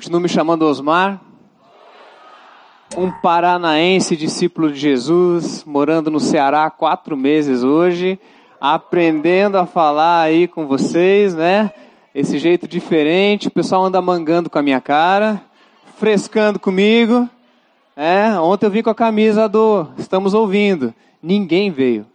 [0.00, 1.20] Continuo me chamando Osmar.
[2.96, 8.18] Um paranaense discípulo de Jesus, morando no Ceará há quatro meses hoje,
[8.58, 11.70] aprendendo a falar aí com vocês, né?
[12.14, 15.38] Esse jeito diferente, o pessoal anda mangando com a minha cara,
[15.98, 17.28] frescando comigo.
[17.94, 20.94] É, ontem eu vim com a camisa do Estamos Ouvindo.
[21.22, 22.06] Ninguém veio.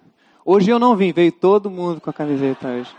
[0.43, 2.89] Hoje eu não vim, veio todo mundo com a camiseta hoje.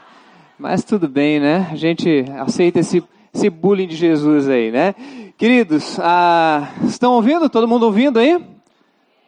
[0.57, 1.69] Mas tudo bem, né?
[1.73, 3.03] A gente aceita esse,
[3.37, 4.95] esse bullying de Jesus aí, né?
[5.37, 7.51] Queridos, ah, estão ouvindo?
[7.51, 8.43] Todo mundo ouvindo aí?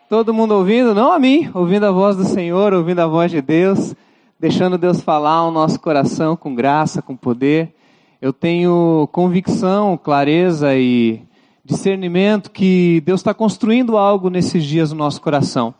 [0.08, 0.94] Todo mundo ouvindo?
[0.94, 3.94] Não a mim, ouvindo a voz do Senhor, ouvindo a voz de Deus,
[4.40, 7.74] deixando Deus falar ao nosso coração com graça, com poder.
[8.20, 11.22] Eu tenho convicção, clareza e
[11.62, 15.74] discernimento que Deus está construindo algo nesses dias no nosso coração.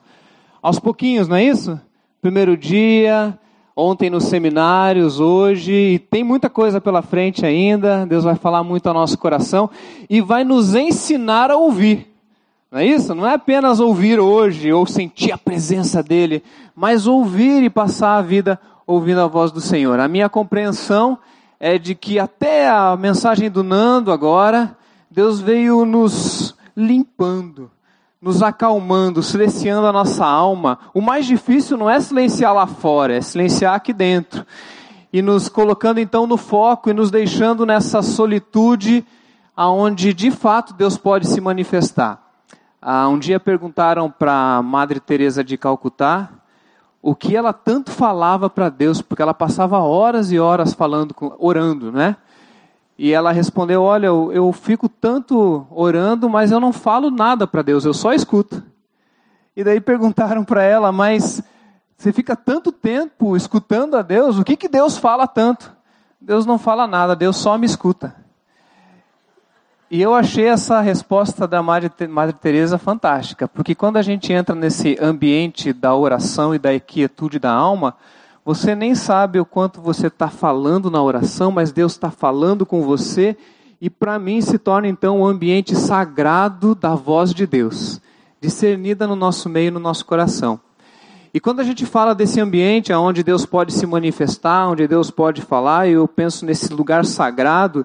[0.61, 1.81] Aos pouquinhos, não é isso?
[2.21, 3.39] primeiro dia,
[3.81, 8.05] ontem nos seminários, hoje, e tem muita coisa pela frente ainda.
[8.07, 9.71] Deus vai falar muito ao nosso coração
[10.11, 12.13] e vai nos ensinar a ouvir.
[12.73, 13.15] Não é isso?
[13.15, 16.43] Não é apenas ouvir hoje ou sentir a presença dele,
[16.75, 20.01] mas ouvir e passar a vida ouvindo a voz do Senhor.
[20.01, 21.17] A minha compreensão
[21.61, 24.77] é de que até a mensagem do Nando agora,
[25.09, 27.71] Deus veio nos limpando
[28.21, 30.79] nos acalmando, silenciando a nossa alma.
[30.93, 34.45] O mais difícil não é silenciar lá fora, é silenciar aqui dentro.
[35.13, 39.05] E nos colocando então no foco e nos deixando nessa solitude
[39.57, 42.23] aonde de fato Deus pode se manifestar.
[42.81, 46.31] Ah, um dia perguntaram para Madre Teresa de Calcutá
[47.01, 51.91] o que ela tanto falava para Deus, porque ela passava horas e horas falando, orando,
[51.91, 52.17] né?
[52.99, 57.63] E ela respondeu: Olha, eu, eu fico tanto orando, mas eu não falo nada para
[57.63, 58.61] Deus, eu só escuto.
[59.57, 61.41] E daí perguntaram para ela: Mas
[61.97, 65.73] você fica tanto tempo escutando a Deus, o que, que Deus fala tanto?
[66.21, 68.15] Deus não fala nada, Deus só me escuta.
[69.91, 74.55] E eu achei essa resposta da Madre, Madre Teresa fantástica, porque quando a gente entra
[74.55, 77.97] nesse ambiente da oração e da quietude da alma,
[78.49, 82.81] você nem sabe o quanto você está falando na oração, mas Deus está falando com
[82.81, 83.37] você,
[83.79, 88.01] e para mim se torna então um ambiente sagrado da voz de Deus,
[88.41, 90.59] discernida no nosso meio, no nosso coração.
[91.35, 95.43] E quando a gente fala desse ambiente onde Deus pode se manifestar, onde Deus pode
[95.43, 97.85] falar, eu penso nesse lugar sagrado,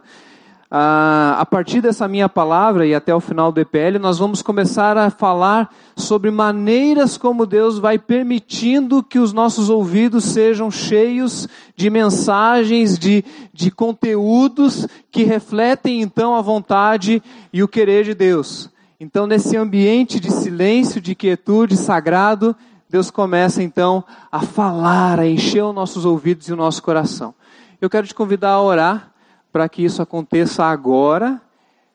[0.76, 4.98] ah, a partir dessa minha palavra e até o final do EPL, nós vamos começar
[4.98, 11.92] a falar sobre maneiras como Deus vai permitindo que os nossos ouvidos sejam cheios de
[11.92, 13.24] mensagens, de,
[13.54, 17.22] de conteúdos que refletem então a vontade
[17.54, 18.68] e o querer de Deus.
[19.00, 22.56] Então, nesse ambiente de silêncio, de quietude sagrado,
[22.90, 27.32] Deus começa então a falar, a encher os nossos ouvidos e o nosso coração.
[27.80, 29.13] Eu quero te convidar a orar
[29.54, 31.40] para que isso aconteça agora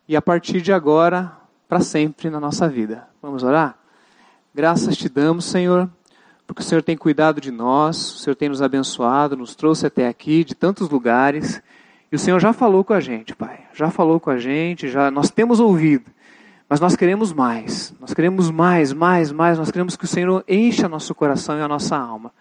[0.06, 1.32] e a partir de agora
[1.68, 3.08] para sempre na nossa vida.
[3.20, 3.76] Vamos orar?
[4.54, 5.90] Graças te damos, Senhor,
[6.46, 10.06] porque o Senhor tem cuidado de nós, o Senhor tem nos abençoado, nos trouxe até
[10.06, 11.60] aqui de tantos lugares.
[12.12, 13.64] E o Senhor já falou com a gente, Pai.
[13.74, 16.08] Já falou com a gente, já nós temos ouvido.
[16.68, 17.92] Mas nós queremos mais.
[18.00, 19.58] Nós queremos mais, mais, mais.
[19.58, 22.32] Nós queremos que o Senhor encha nosso coração e a nossa alma.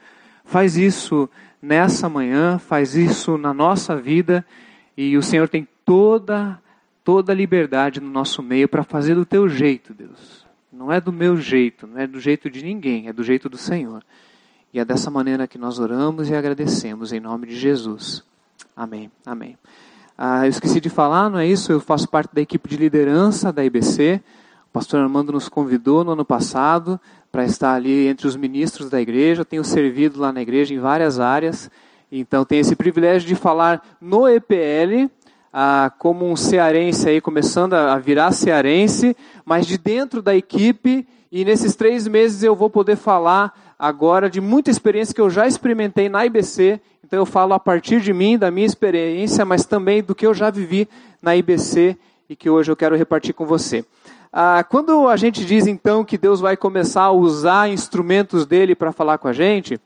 [0.46, 1.28] Faz isso
[1.60, 4.46] nessa manhã, faz isso na nossa vida
[4.98, 6.60] e o Senhor tem toda
[7.04, 10.46] toda a liberdade no nosso meio para fazer do teu jeito, Deus.
[10.74, 13.58] Não é do meu jeito, não é do jeito de ninguém, é do jeito do
[13.58, 14.04] Senhor.
[14.74, 18.22] E é dessa maneira que nós oramos e agradecemos em nome de Jesus.
[18.76, 19.10] Amém.
[19.26, 19.58] Amém.
[20.18, 21.72] Ah, eu esqueci de falar, não é isso?
[21.72, 24.22] Eu faço parte da equipe de liderança da IBC.
[24.70, 27.00] O pastor Armando nos convidou no ano passado
[27.32, 29.46] para estar ali entre os ministros da igreja.
[29.46, 31.72] Tenho servido lá na igreja em várias áreas.
[32.12, 35.12] Então tem esse privilégio de falar no EPL,
[35.52, 39.16] ah, como um cearense aí começando a virar cearense,
[39.46, 41.08] mas de dentro da equipe.
[41.32, 45.46] E nesses três meses eu vou poder falar agora de muita experiência que eu já
[45.46, 46.80] experimentei na IBC.
[47.04, 50.34] Então eu falo a partir de mim, da minha experiência, mas também do que eu
[50.34, 50.88] já vivi
[51.22, 51.98] na IBC
[52.30, 53.86] e que hoje eu quero repartir com você.
[54.32, 58.92] Ah, quando a gente diz então que Deus vai começar a usar instrumentos dele para
[58.92, 59.80] falar com a gente,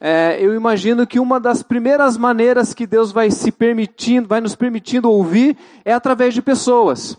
[0.00, 4.54] é, eu imagino que uma das primeiras maneiras que Deus vai se permitindo, vai nos
[4.54, 7.16] permitindo ouvir, é através de pessoas.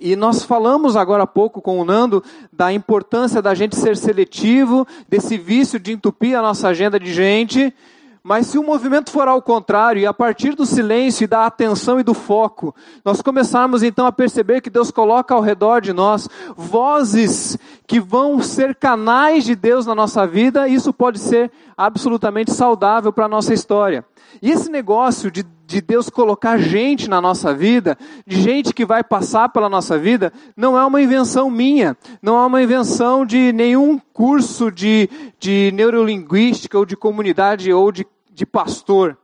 [0.00, 4.86] E nós falamos agora há pouco com o Nando da importância da gente ser seletivo,
[5.08, 7.74] desse vício de entupir a nossa agenda de gente,
[8.22, 11.98] mas se o movimento for ao contrário, e a partir do silêncio e da atenção
[11.98, 12.74] e do foco,
[13.04, 18.40] nós começarmos então a perceber que Deus coloca ao redor de nós vozes que vão
[18.40, 23.52] ser canais de Deus na nossa vida, isso pode ser absolutamente saudável para a nossa
[23.52, 24.04] história.
[24.40, 27.96] E esse negócio de de Deus colocar gente na nossa vida,
[28.26, 32.44] de gente que vai passar pela nossa vida, não é uma invenção minha, não é
[32.44, 35.08] uma invenção de nenhum curso de,
[35.40, 39.16] de neurolinguística ou de comunidade ou de, de pastor.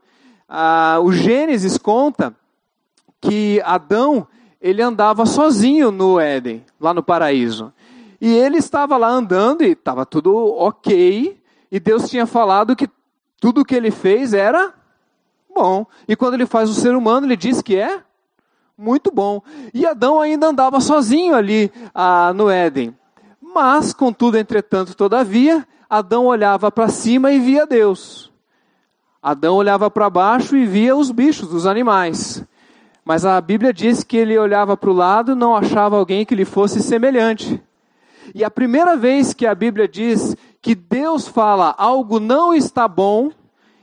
[0.48, 2.34] Ah, o Gênesis conta
[3.20, 4.26] que Adão
[4.60, 7.72] ele andava sozinho no Éden, lá no paraíso.
[8.20, 11.40] E ele estava lá andando e estava tudo ok,
[11.70, 12.88] e Deus tinha falado que
[13.40, 14.74] tudo que ele fez era
[15.54, 15.86] bom.
[16.06, 18.02] E quando ele faz o ser humano, ele diz que é
[18.76, 19.42] muito bom.
[19.72, 22.96] E Adão ainda andava sozinho ali ah, no Éden.
[23.40, 28.27] Mas, contudo, entretanto, todavia, Adão olhava para cima e via Deus.
[29.28, 32.42] Adão olhava para baixo e via os bichos, os animais.
[33.04, 36.34] Mas a Bíblia diz que ele olhava para o lado e não achava alguém que
[36.34, 37.62] lhe fosse semelhante.
[38.34, 43.30] E a primeira vez que a Bíblia diz que Deus fala algo não está bom,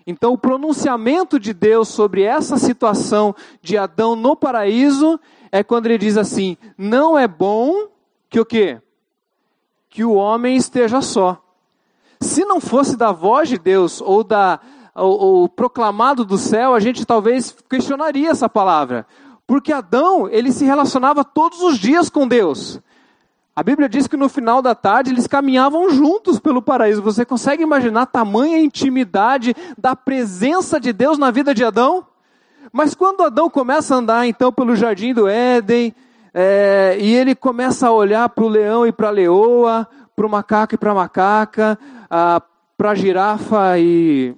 [0.08, 5.20] então o pronunciamento de Deus sobre essa situação de Adão no paraíso
[5.52, 7.88] é quando ele diz assim: "Não é bom
[8.32, 8.82] que o quê?
[9.92, 11.40] Que o homem esteja só".
[12.20, 14.60] Se não fosse da voz de Deus ou da
[14.96, 19.06] o, proclamado do céu, a gente talvez questionaria essa palavra.
[19.46, 22.80] Porque Adão, ele se relacionava todos os dias com Deus.
[23.56, 27.02] A Bíblia diz que no final da tarde eles caminhavam juntos pelo paraíso.
[27.02, 32.06] Você consegue imaginar tamanha intimidade da presença de Deus na vida de Adão?
[32.72, 35.96] Mas quando Adão começa a andar então pelo jardim do Éden,
[36.34, 40.30] é, e ele começa a olhar para o leão e para a leoa, para o
[40.30, 41.80] macaco e para a macaca,
[42.78, 44.36] para a girafa e.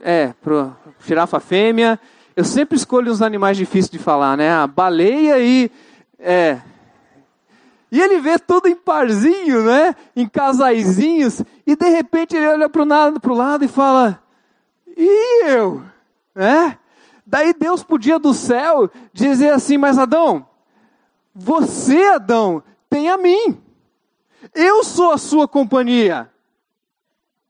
[0.00, 0.70] É, a
[1.04, 1.98] girafa fêmea.
[2.34, 4.50] Eu sempre escolho os animais difíceis de falar, né?
[4.50, 5.70] A baleia e.
[6.18, 6.60] É,
[7.90, 9.94] e ele vê tudo em parzinho, né?
[10.14, 11.42] Em casaizinhos.
[11.66, 14.22] E de repente ele olha para o lado, lado e fala:
[14.86, 15.82] E eu?
[16.34, 16.78] Né?
[17.24, 20.46] Daí Deus podia do céu dizer assim: Mas Adão,
[21.34, 23.62] você, Adão, tem a mim.
[24.54, 26.30] Eu sou a sua companhia.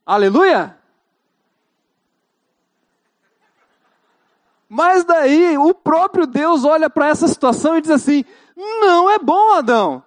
[0.05, 0.76] Aleluia?
[4.69, 8.25] Mas daí o próprio Deus olha para essa situação e diz assim:
[8.55, 10.03] Não é bom, Adão.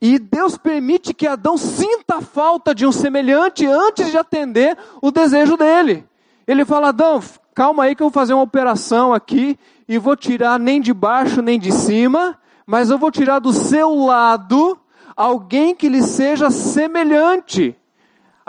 [0.00, 5.10] E Deus permite que Adão sinta a falta de um semelhante antes de atender o
[5.10, 6.06] desejo dele.
[6.46, 7.20] Ele fala: Adão,
[7.54, 11.42] calma aí que eu vou fazer uma operação aqui e vou tirar nem de baixo
[11.42, 14.78] nem de cima, mas eu vou tirar do seu lado
[15.14, 17.76] alguém que lhe seja semelhante.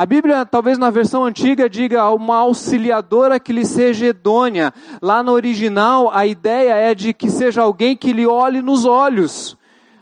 [0.02, 4.74] A Bíblia, talvez na versão antiga, diga uma auxiliadora que lhe seja idônea.
[5.00, 9.56] Lá no original, a ideia é de que seja alguém que lhe olhe nos olhos.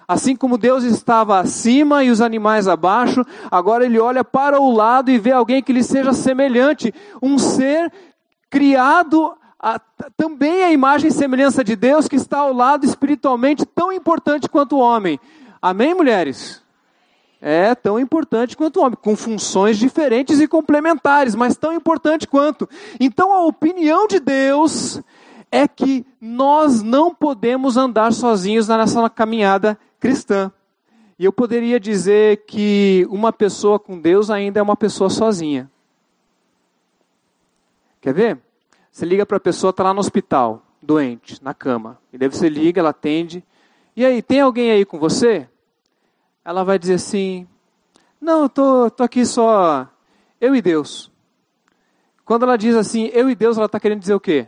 [0.07, 5.11] Assim como Deus estava acima e os animais abaixo, agora ele olha para o lado
[5.11, 7.91] e vê alguém que lhe seja semelhante, um ser
[8.49, 9.81] criado a,
[10.15, 14.77] também a imagem e semelhança de Deus, que está ao lado espiritualmente tão importante quanto
[14.77, 15.19] o homem.
[15.61, 16.63] Amém, mulheres?
[17.41, 22.67] É tão importante quanto o homem, com funções diferentes e complementares, mas tão importante quanto.
[22.99, 25.01] Então a opinião de Deus
[25.51, 30.51] é que nós não podemos andar sozinhos nessa caminhada cristã.
[31.17, 35.69] E eu poderia dizer que uma pessoa com Deus ainda é uma pessoa sozinha.
[38.01, 38.39] Quer ver?
[38.91, 41.99] Você liga para a pessoa, está lá no hospital, doente, na cama.
[42.11, 43.43] E daí você liga, ela atende.
[43.95, 45.47] E aí, tem alguém aí com você?
[46.49, 47.47] Ela vai dizer assim:
[48.19, 49.87] Não, eu tô, tô aqui só
[50.41, 51.11] eu e Deus.
[52.25, 54.47] Quando ela diz assim, eu e Deus, ela está querendo dizer o quê?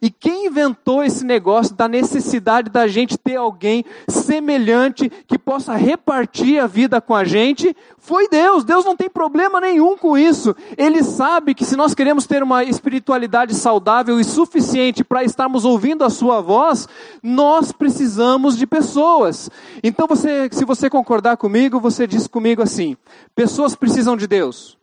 [0.00, 6.62] E quem inventou esse negócio da necessidade da gente ter alguém semelhante que possa repartir
[6.62, 8.64] a vida com a gente foi Deus.
[8.64, 10.54] Deus não tem problema nenhum com isso.
[10.76, 16.04] Ele sabe que se nós queremos ter uma espiritualidade saudável e suficiente para estarmos ouvindo
[16.04, 16.88] a sua voz,
[17.22, 19.50] nós precisamos de pessoas.
[19.82, 22.96] Então você, se você concordar comigo, você diz comigo assim:
[23.34, 24.76] pessoas precisam de Deus.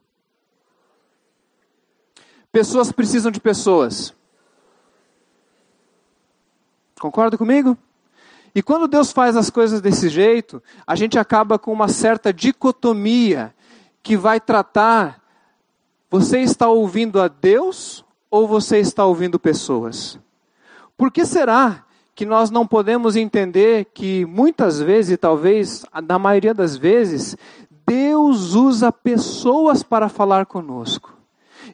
[2.51, 4.13] Pessoas precisam de pessoas.
[7.03, 7.77] Concorda comigo?
[8.55, 13.53] E quando Deus faz as coisas desse jeito, a gente acaba com uma certa dicotomia
[14.01, 15.22] que vai tratar:
[16.10, 20.17] você está ouvindo a Deus ou você está ouvindo pessoas?
[20.95, 21.83] Por que será
[22.15, 27.36] que nós não podemos entender que muitas vezes, e talvez na maioria das vezes,
[27.86, 31.12] Deus usa pessoas para falar conosco?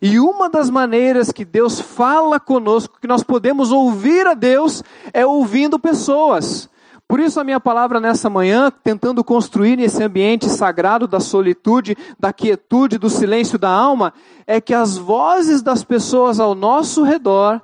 [0.02, 5.26] E uma das maneiras que Deus fala conosco, que nós podemos ouvir a Deus, é
[5.26, 6.70] ouvindo pessoas.
[7.08, 12.32] Por isso, a minha palavra nessa manhã, tentando construir nesse ambiente sagrado da solitude, da
[12.32, 14.14] quietude, do silêncio da alma,
[14.46, 17.60] é que as vozes das pessoas ao nosso redor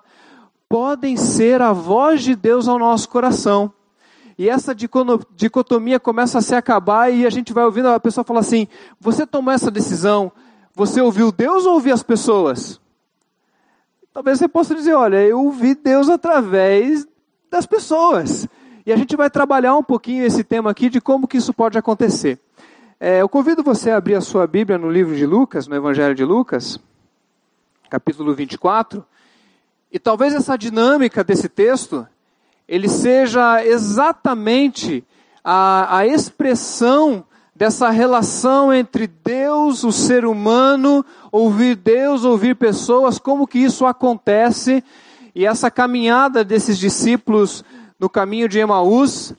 [0.68, 3.72] podem ser a voz de Deus ao nosso coração.
[4.38, 8.42] E essa dicotomia começa a se acabar e a gente vai ouvindo a pessoa falar
[8.42, 8.68] assim:
[9.00, 10.32] Você tomou essa decisão,
[10.76, 12.82] você ouviu Deus ou ouviu as pessoas?
[14.14, 17.08] Talvez você possa dizer: Olha, eu ouvi Deus através
[17.50, 18.48] das pessoas.
[18.86, 21.78] E a gente vai trabalhar um pouquinho esse tema aqui de como que isso pode
[21.78, 22.38] acontecer.
[23.00, 26.14] É, eu convido você a abrir a sua Bíblia no livro de Lucas, no Evangelho
[26.14, 26.80] de Lucas,
[27.90, 29.04] capítulo 24.
[29.92, 32.06] E talvez essa dinâmica desse texto
[32.68, 35.04] ele seja exatamente
[35.44, 37.24] a, a expressão
[37.56, 44.84] dessa relação entre Deus, o ser humano, ouvir Deus, ouvir pessoas, como que isso acontece,
[45.34, 47.64] e essa caminhada desses discípulos
[47.98, 49.34] no caminho de Emaús,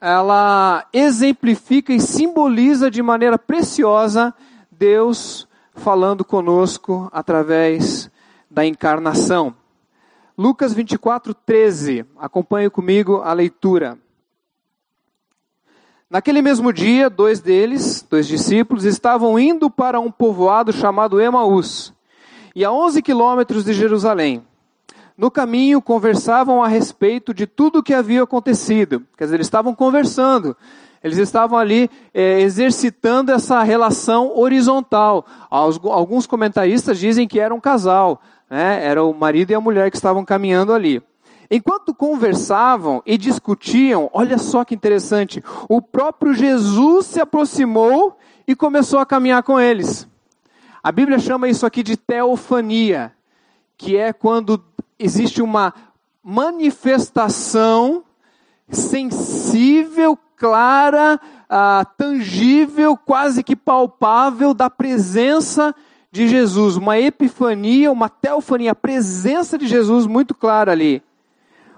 [0.00, 4.34] ela exemplifica e simboliza de maneira preciosa
[4.70, 8.10] Deus falando conosco através
[8.50, 9.54] da encarnação.
[10.36, 12.06] Lucas 24, 13.
[12.16, 13.98] Acompanhe comigo a leitura.
[16.10, 21.92] Naquele mesmo dia, dois deles, dois discípulos, estavam indo para um povoado chamado Emaús,
[22.54, 24.42] e a 11 quilômetros de Jerusalém.
[25.16, 29.02] No caminho, conversavam a respeito de tudo o que havia acontecido.
[29.16, 30.56] Quer dizer, eles estavam conversando.
[31.02, 35.26] Eles estavam ali é, exercitando essa relação horizontal.
[35.50, 38.84] Alguns comentaristas dizem que era um casal né?
[38.84, 41.02] Era o marido e a mulher que estavam caminhando ali.
[41.50, 48.98] Enquanto conversavam e discutiam, olha só que interessante, o próprio Jesus se aproximou e começou
[48.98, 50.06] a caminhar com eles.
[50.82, 53.12] A Bíblia chama isso aqui de teofania,
[53.76, 54.62] que é quando
[54.98, 55.72] existe uma
[56.22, 58.04] manifestação
[58.68, 68.08] sensível, clara, ah, tangível, quase que palpável da presença de de Jesus, uma epifania, uma
[68.08, 71.02] teofania, a presença de Jesus muito clara ali.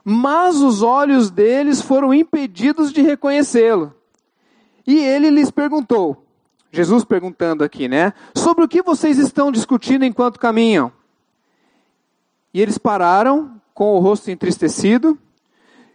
[0.04, 3.94] Mas os olhos deles foram impedidos de reconhecê-lo.
[4.86, 6.24] E ele lhes perguntou,
[6.72, 8.12] Jesus perguntando aqui, né?
[8.34, 10.92] Sobre o que vocês estão discutindo enquanto caminham?
[12.52, 15.18] E eles pararam com o rosto entristecido,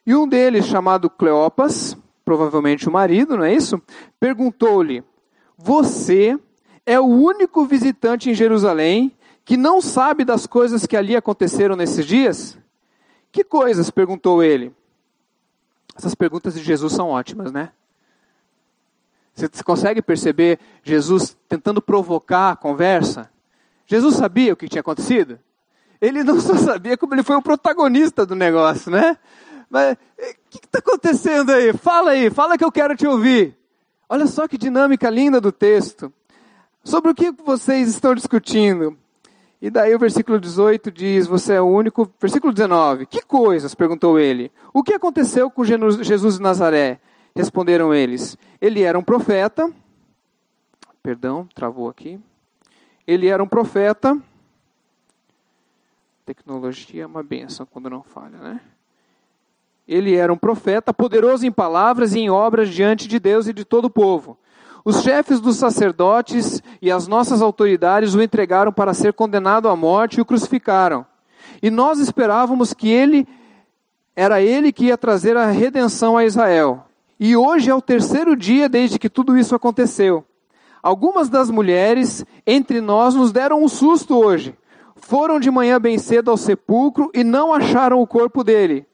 [0.06, 3.82] e um deles, chamado Cleopas, provavelmente o marido, não é isso?
[4.20, 5.04] Perguntou-lhe:
[5.58, 6.38] Você
[6.86, 9.12] é o único visitante em Jerusalém
[9.44, 12.58] que não sabe das coisas que ali aconteceram nesses dias?
[13.36, 13.90] Que coisas?
[13.92, 14.74] perguntou ele.
[15.94, 17.74] Essas perguntas de Jesus são ótimas, né?
[19.34, 23.30] Você consegue perceber Jesus tentando provocar a conversa?
[23.86, 25.38] Jesus sabia o que tinha acontecido?
[26.00, 29.18] Ele não só sabia, como ele foi o protagonista do negócio, né?
[29.70, 31.74] Mas o eh, que está acontecendo aí?
[31.74, 33.54] Fala aí, fala que eu quero te ouvir.
[34.08, 36.10] Olha só que dinâmica linda do texto.
[36.86, 38.98] Sobre o que vocês estão discutindo?
[39.66, 42.08] E daí o versículo 18 diz: Você é o único.
[42.22, 43.74] Versículo 19: Que coisas?
[43.74, 44.52] perguntou ele.
[44.72, 47.00] O que aconteceu com Jesus de Nazaré?
[47.36, 49.74] Responderam eles: Ele era um profeta.
[51.02, 52.20] Perdão, travou aqui.
[53.08, 54.16] Ele era um profeta.
[56.28, 58.62] Tecnologia é uma benção quando não falha, né?
[59.88, 63.66] Ele era um profeta, poderoso em palavras e em obras diante de Deus e de
[63.66, 64.38] todo o povo.
[64.86, 70.20] Os chefes dos sacerdotes e as nossas autoridades o entregaram para ser condenado à morte
[70.20, 71.04] e o crucificaram.
[71.60, 73.28] E nós esperávamos que ele
[74.16, 76.86] era ele que ia trazer a redenção a Israel.
[77.20, 80.24] E hoje é o terceiro dia desde que tudo isso aconteceu.
[80.84, 84.56] Algumas das mulheres entre nós nos deram um susto hoje.
[84.98, 88.86] Foram de manhã bem cedo ao sepulcro e não acharam o corpo dele.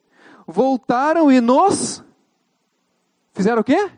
[0.47, 2.01] Voltaram e nos
[3.33, 3.89] fizeram o quê?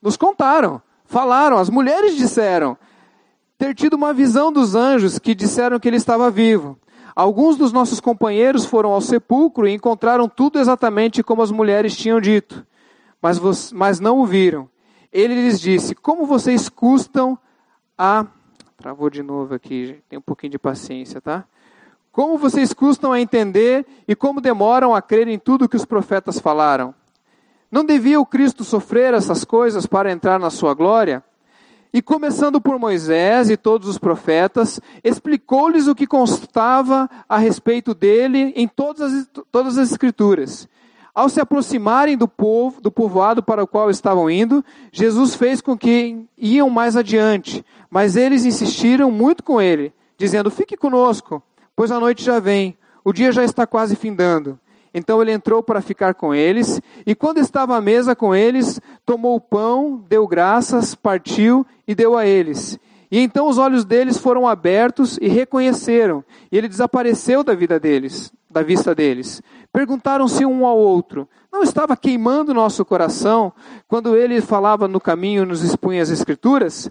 [0.00, 0.80] Nos contaram.
[1.04, 2.76] Falaram, as mulheres disseram
[3.56, 6.78] ter tido uma visão dos anjos que disseram que ele estava vivo.
[7.14, 12.20] Alguns dos nossos companheiros foram ao sepulcro e encontraram tudo exatamente como as mulheres tinham
[12.20, 12.66] dito,
[13.22, 14.68] mas, mas não o viram.
[15.12, 17.38] Ele lhes disse: Como vocês custam
[17.96, 18.26] a.
[18.76, 21.44] Travou de novo aqui, tem um pouquinho de paciência, tá?
[22.10, 26.40] Como vocês custam a entender e como demoram a crer em tudo que os profetas
[26.40, 26.92] falaram?
[27.74, 31.24] Não devia o Cristo sofrer essas coisas para entrar na sua glória?
[31.92, 38.52] E começando por Moisés e todos os profetas, explicou-lhes o que constava a respeito dele
[38.54, 40.68] em todas as, todas as escrituras.
[41.12, 45.76] Ao se aproximarem do povo, do povoado para o qual estavam indo, Jesus fez com
[45.76, 51.42] que iam mais adiante, mas eles insistiram muito com ele, dizendo: "Fique conosco,
[51.74, 54.60] pois a noite já vem, o dia já está quase findando."
[54.94, 59.34] Então ele entrou para ficar com eles, e quando estava à mesa com eles, tomou
[59.34, 62.78] o pão, deu graças, partiu e deu a eles.
[63.10, 68.32] E então os olhos deles foram abertos e reconheceram, e ele desapareceu da vida deles,
[68.48, 69.42] da vista deles.
[69.72, 73.52] Perguntaram-se um ao outro: Não estava queimando nosso coração
[73.88, 76.88] quando ele falava no caminho e nos expunha as escrituras?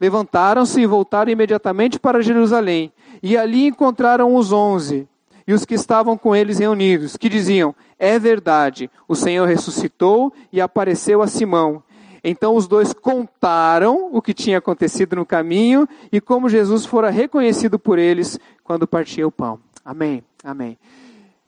[0.00, 2.90] Levantaram-se e voltaram imediatamente para Jerusalém,
[3.22, 5.06] e ali encontraram os onze
[5.46, 10.60] e os que estavam com eles reunidos, que diziam: É verdade, o Senhor ressuscitou e
[10.60, 11.82] apareceu a Simão.
[12.24, 17.78] Então os dois contaram o que tinha acontecido no caminho e como Jesus fora reconhecido
[17.78, 19.58] por eles quando partia o pão.
[19.84, 20.22] Amém.
[20.44, 20.78] Amém.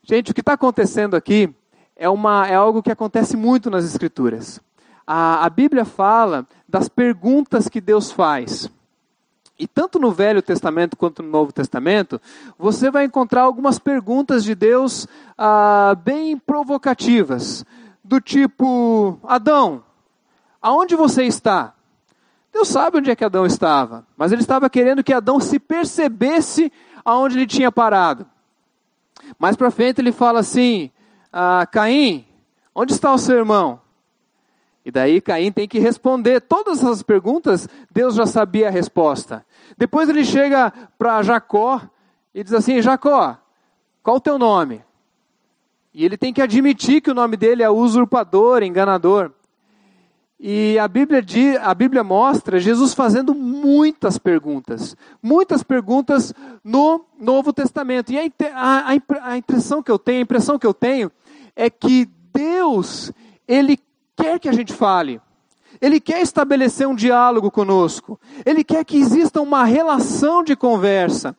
[0.02, 1.48] Gente, o que está acontecendo aqui
[1.96, 4.60] é, uma, é algo que acontece muito nas Escrituras.
[5.06, 8.70] A, a Bíblia fala das perguntas que Deus faz.
[9.58, 12.20] E tanto no Velho Testamento quanto no Novo Testamento,
[12.58, 15.06] você vai encontrar algumas perguntas de Deus
[15.38, 17.64] ah, bem provocativas,
[18.02, 19.84] do tipo: Adão,
[20.60, 21.72] aonde você está?
[22.52, 26.72] Deus sabe onde é que Adão estava, mas ele estava querendo que Adão se percebesse
[27.04, 28.26] aonde ele tinha parado.
[29.38, 30.90] Mais para frente ele fala assim:
[31.32, 32.26] ah, Caim,
[32.74, 33.83] onde está o seu irmão?
[34.84, 39.44] E daí Caim tem que responder todas essas perguntas, Deus já sabia a resposta.
[39.78, 41.80] Depois ele chega para Jacó
[42.34, 43.38] e diz assim: Jacó,
[44.02, 44.82] qual o teu nome?
[45.94, 49.30] E ele tem que admitir que o nome dele é usurpador, enganador.
[50.38, 51.24] E a Bíblia,
[51.62, 58.12] a Bíblia mostra Jesus fazendo muitas perguntas, muitas perguntas no Novo Testamento.
[58.12, 61.10] E a, a, a impressão que eu tenho, a impressão que eu tenho
[61.56, 63.12] é que Deus,
[63.46, 63.78] Ele
[64.16, 65.20] quer que a gente fale.
[65.80, 68.18] Ele quer estabelecer um diálogo conosco.
[68.44, 71.36] Ele quer que exista uma relação de conversa.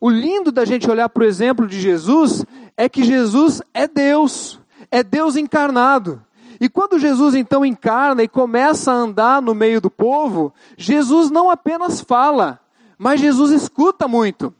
[0.00, 2.44] O lindo da gente olhar para o exemplo de Jesus
[2.76, 6.22] é que Jesus é Deus, é Deus encarnado.
[6.60, 11.50] E quando Jesus então encarna e começa a andar no meio do povo, Jesus não
[11.50, 12.60] apenas fala,
[12.96, 14.54] mas Jesus escuta muito.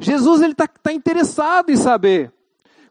[0.00, 2.32] Jesus ele está tá interessado em saber.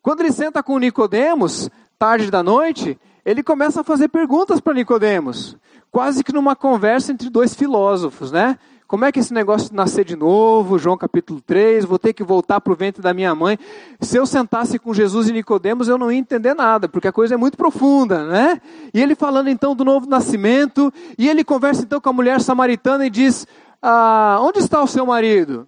[0.02, 1.70] Quando ele senta com Nicodemos,
[2.04, 5.56] tarde da noite, ele começa a fazer perguntas para Nicodemos,
[5.90, 8.60] quase que numa conversa entre dois filósofos, né?
[8.86, 12.22] Como é que esse negócio de nascer de novo, João capítulo 3, vou ter que
[12.22, 13.58] voltar para o ventre da minha mãe.
[14.02, 17.36] Se eu sentasse com Jesus e Nicodemos, eu não ia entender nada, porque a coisa
[17.36, 18.60] é muito profunda, né?
[18.94, 23.06] E ele falando então do novo nascimento, e ele conversa então com a mulher samaritana
[23.06, 23.48] e diz:
[23.82, 25.66] ah, onde está o seu marido?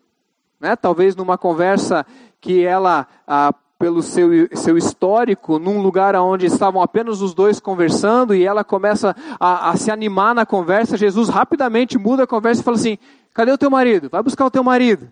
[0.59, 0.75] Né?
[0.75, 2.05] Talvez numa conversa
[2.41, 8.33] que ela ah, pelo seu, seu histórico, num lugar onde estavam apenas os dois conversando,
[8.33, 12.63] e ela começa a, a, se animar na conversa, Jesus rapidamente muda a conversa e
[12.63, 12.97] fala assim:
[13.33, 14.09] Cadê o teu marido?
[14.09, 15.11] Vai buscar o teu marido.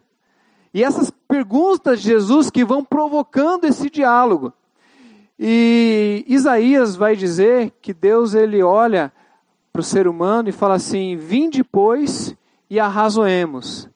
[0.74, 4.54] E essas perguntas de Jesus que vão provocando esse diálogo.
[5.38, 9.12] E Isaías vai dizer que Deus ele olha
[9.72, 12.36] para o ser humano e fala assim: Vinde, pois,
[12.70, 13.90] e arrazoemos.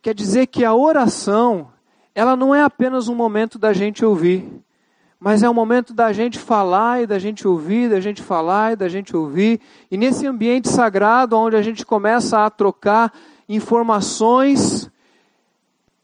[0.00, 1.68] Quer dizer que a oração
[2.14, 4.48] ela não é apenas um momento da gente ouvir,
[5.18, 8.76] mas é um momento da gente falar e da gente ouvir, da gente falar e
[8.76, 9.60] da gente ouvir.
[9.90, 13.12] E nesse ambiente sagrado, onde a gente começa a trocar
[13.48, 14.90] informações,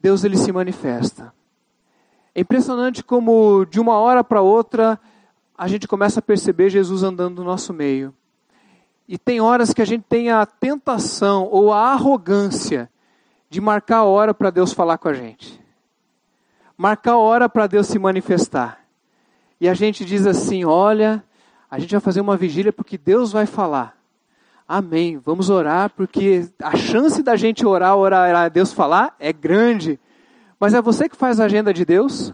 [0.01, 1.33] Deus ele se manifesta.
[2.35, 4.99] É impressionante como de uma hora para outra
[5.57, 8.15] a gente começa a perceber Jesus andando no nosso meio.
[9.07, 12.91] E tem horas que a gente tem a tentação ou a arrogância
[13.51, 15.60] de marcar a hora para Deus falar com a gente
[16.81, 18.81] marcar hora para Deus se manifestar.
[19.61, 21.23] E a gente diz assim: olha,
[21.71, 23.95] a gente vai fazer uma vigília porque Deus vai falar.
[24.67, 25.21] Amém.
[25.23, 30.01] Vamos orar porque a chance da gente orar, orar a Deus falar é grande.
[30.59, 32.33] Mas é você que faz a agenda de Deus?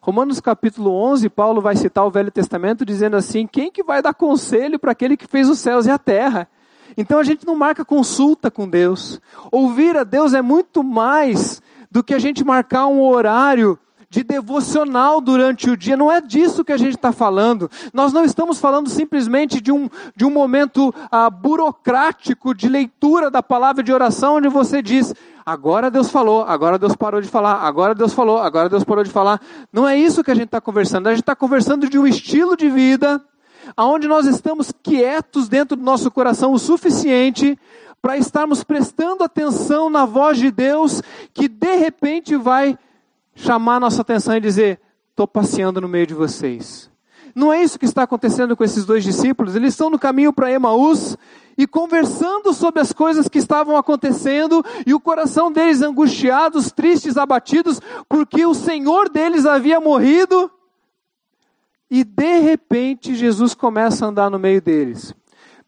[0.00, 4.14] Romanos capítulo 11, Paulo vai citar o Velho Testamento dizendo assim: quem que vai dar
[4.14, 6.46] conselho para aquele que fez os céus e a terra?
[6.96, 9.20] Então a gente não marca consulta com Deus.
[9.50, 13.76] Ouvir a Deus é muito mais do que a gente marcar um horário
[14.10, 15.96] de devocional durante o dia.
[15.96, 17.70] Não é disso que a gente está falando.
[17.92, 23.42] Nós não estamos falando simplesmente de um, de um momento ah, burocrático de leitura da
[23.42, 27.94] palavra de oração, onde você diz: agora Deus falou, agora Deus parou de falar, agora
[27.94, 29.40] Deus falou, agora Deus parou de falar.
[29.72, 31.06] Não é isso que a gente está conversando.
[31.06, 33.22] A gente está conversando de um estilo de vida
[33.76, 37.58] onde nós estamos quietos dentro do nosso coração o suficiente
[38.00, 41.02] para estarmos prestando atenção na voz de Deus
[41.34, 42.78] que de repente vai
[43.38, 46.90] chamar nossa atenção e dizer: estou passeando no meio de vocês.
[47.34, 49.54] Não é isso que está acontecendo com esses dois discípulos?
[49.54, 51.16] Eles estão no caminho para Emaús
[51.56, 57.80] e conversando sobre as coisas que estavam acontecendo e o coração deles angustiados, tristes, abatidos,
[58.08, 60.50] porque o Senhor deles havia morrido.
[61.90, 65.14] E de repente Jesus começa a andar no meio deles.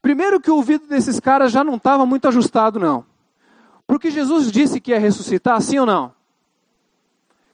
[0.02, 3.04] Primeiro que o ouvido desses caras já não estava muito ajustado, não.
[3.86, 6.19] Porque Jesus disse que ia ressuscitar, sim ou não?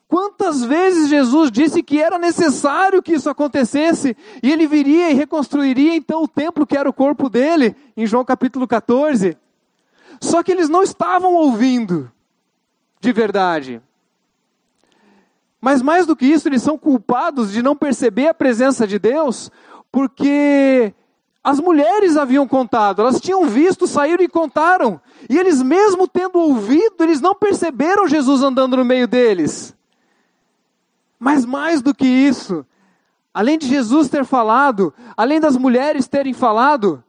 [0.08, 5.96] Quantas vezes Jesus disse que era necessário que isso acontecesse e ele viria e reconstruiria
[5.96, 9.36] então o templo que era o corpo dele, em João capítulo 14?
[10.20, 12.10] Só que eles não estavam ouvindo
[13.00, 13.82] de verdade.
[15.60, 19.50] Mas mais do que isso, eles são culpados de não perceber a presença de Deus,
[19.90, 20.94] porque
[21.42, 25.00] as mulheres haviam contado, elas tinham visto, saíram e contaram.
[25.28, 29.75] E eles, mesmo tendo ouvido, eles não perceberam Jesus andando no meio deles.
[31.18, 32.64] Mas mais do que isso,
[33.32, 37.02] além de Jesus ter falado, além das mulheres terem falado,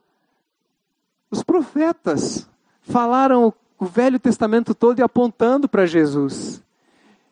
[1.30, 2.50] os profetas
[2.82, 6.64] falaram o Velho Testamento todo e apontando para Jesus.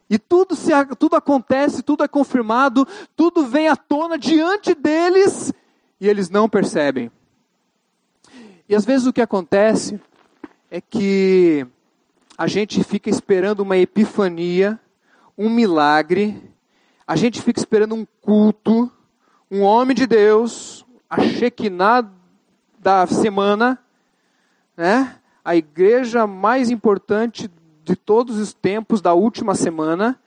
[0.09, 5.51] E tudo, se, tudo acontece, tudo é confirmado, tudo vem à tona diante deles
[5.99, 7.11] e eles não percebem.
[8.69, 9.99] E às vezes o que acontece
[10.69, 11.65] é que
[12.38, 14.79] a gente fica esperando uma epifania,
[15.38, 16.41] um milagre,
[17.07, 18.91] a gente fica esperando um culto,
[19.49, 22.09] um homem de Deus, a Shekinah
[22.79, 23.79] da semana,
[24.75, 25.15] né?
[25.43, 27.49] a igreja mais importante
[27.83, 30.19] de todos os tempos da última semana,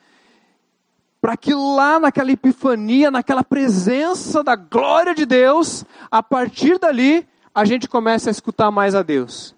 [1.21, 7.65] para que lá naquela epifania, naquela presença da glória de Deus, a partir dali a
[7.65, 9.57] gente comece a escutar mais a Deus.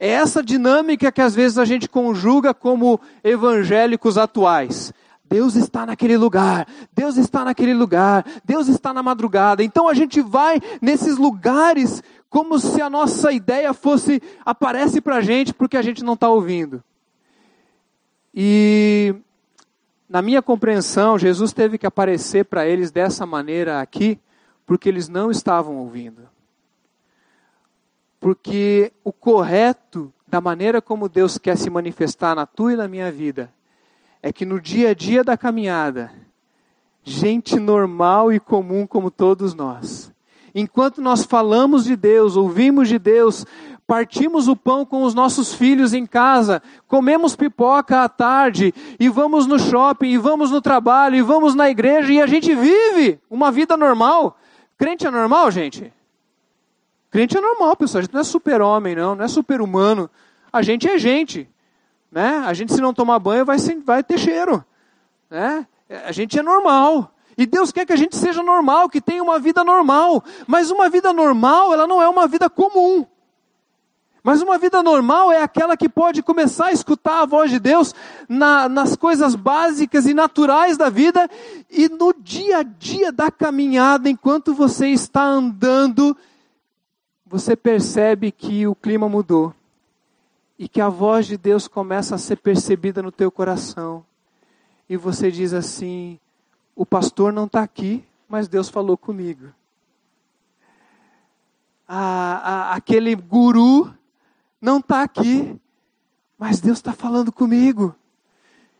[0.00, 4.92] É essa dinâmica que às vezes a gente conjuga como evangélicos atuais.
[5.28, 9.62] Deus está naquele lugar, Deus está naquele lugar, Deus está na madrugada.
[9.62, 15.20] Então a gente vai nesses lugares como se a nossa ideia fosse aparece para a
[15.20, 16.82] gente porque a gente não está ouvindo.
[18.34, 19.14] E
[20.08, 24.20] na minha compreensão, Jesus teve que aparecer para eles dessa maneira aqui,
[24.64, 26.28] porque eles não estavam ouvindo.
[28.20, 33.10] Porque o correto da maneira como Deus quer se manifestar na tua e na minha
[33.10, 33.55] vida
[34.26, 36.10] é que no dia a dia da caminhada,
[37.04, 40.12] gente normal e comum como todos nós,
[40.52, 43.46] enquanto nós falamos de Deus, ouvimos de Deus,
[43.86, 49.46] partimos o pão com os nossos filhos em casa, comemos pipoca à tarde, e vamos
[49.46, 53.52] no shopping, e vamos no trabalho, e vamos na igreja, e a gente vive uma
[53.52, 54.36] vida normal.
[54.76, 55.92] Crente é normal, gente?
[57.12, 58.00] Crente é normal, pessoal.
[58.00, 60.10] A gente não é super-homem, não, não é super-humano.
[60.52, 61.48] A gente é gente.
[62.16, 62.42] Né?
[62.46, 64.64] A gente, se não tomar banho, vai, vai ter cheiro.
[65.28, 65.66] Né?
[66.06, 67.12] A gente é normal.
[67.36, 70.24] E Deus quer que a gente seja normal, que tenha uma vida normal.
[70.46, 73.04] Mas uma vida normal, ela não é uma vida comum.
[74.24, 77.94] Mas uma vida normal é aquela que pode começar a escutar a voz de Deus
[78.26, 81.28] na, nas coisas básicas e naturais da vida
[81.70, 86.16] e no dia a dia da caminhada, enquanto você está andando,
[87.26, 89.54] você percebe que o clima mudou
[90.58, 94.04] e que a voz de Deus começa a ser percebida no teu coração.
[94.88, 96.18] E você diz assim:
[96.74, 99.48] o pastor não está aqui, mas Deus falou comigo.
[101.88, 103.94] Ah, ah, aquele guru
[104.60, 105.60] não está aqui,
[106.38, 107.94] mas Deus está falando comigo.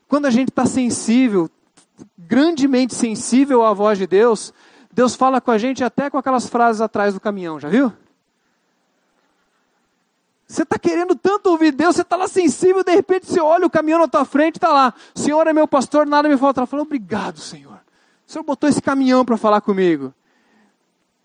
[0.07, 1.49] Quando a gente está sensível,
[2.17, 4.53] grandemente sensível à voz de Deus,
[4.91, 7.93] Deus fala com a gente até com aquelas frases atrás do caminhão, já viu?
[10.47, 13.69] Você está querendo tanto ouvir Deus, você está lá sensível, de repente você olha o
[13.69, 16.65] caminhão na tua frente, está lá, Senhor é meu pastor, nada me falta.
[16.65, 17.79] Falou, obrigado, Senhor.
[18.25, 20.13] O Senhor botou esse caminhão para falar comigo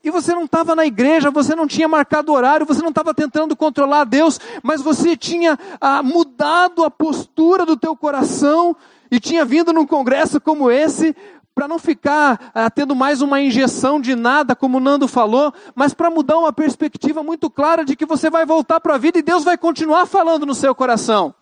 [0.04, 3.54] e você não estava na igreja, você não tinha marcado horário, você não estava tentando
[3.54, 8.76] controlar Deus, mas você tinha ah, mudado a postura do teu coração
[9.10, 11.14] e tinha vindo num congresso como esse
[11.54, 15.92] para não ficar ah, tendo mais uma injeção de nada, como o Nando falou, mas
[15.92, 19.22] para mudar uma perspectiva muito clara de que você vai voltar para a vida e
[19.22, 21.34] Deus vai continuar falando no seu coração.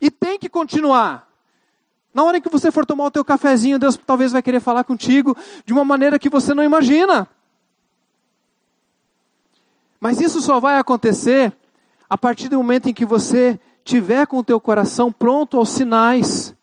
[0.00, 1.28] E tem que continuar.
[2.12, 5.34] Na hora que você for tomar o teu cafezinho, Deus talvez vai querer falar contigo
[5.64, 7.26] de uma maneira que você não imagina.
[9.98, 11.52] Mas isso só vai acontecer
[12.10, 16.54] a partir do momento em que você tiver com o teu coração pronto aos sinais.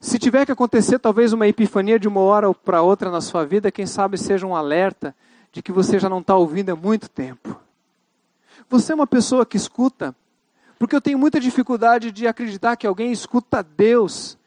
[0.00, 3.72] Se tiver que acontecer talvez uma epifania de uma hora para outra na sua vida,
[3.72, 5.14] quem sabe seja um alerta
[5.52, 7.58] de que você já não está ouvindo há muito tempo.
[8.68, 10.14] Você é uma pessoa que escuta,
[10.78, 14.38] porque eu tenho muita dificuldade de acreditar que alguém escuta Deus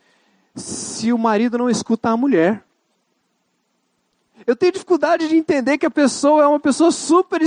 [0.55, 2.63] se o marido não escuta a mulher.
[4.47, 7.41] Eu tenho dificuldade de entender que a pessoa é uma pessoa super,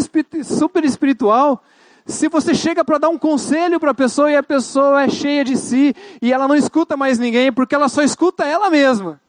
[0.44, 1.62] super espiritual.
[2.06, 5.42] Se você chega para dar um conselho para a pessoa e a pessoa é cheia
[5.42, 9.20] de si e ela não escuta mais ninguém porque ela só escuta ela mesma.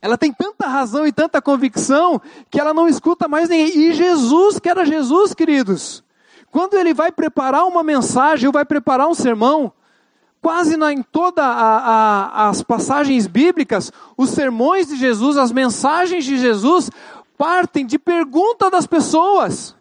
[0.00, 2.20] Ela tem tanta razão e tanta convicção
[2.50, 3.88] que ela não escuta mais ninguém.
[3.88, 6.04] E Jesus, que era Jesus, queridos,
[6.52, 9.72] quando ele vai preparar uma mensagem, ou vai preparar um sermão,
[10.42, 16.90] quase na, em todas as passagens bíblicas, os sermões de Jesus, as mensagens de Jesus,
[17.38, 19.74] partem de pergunta das pessoas.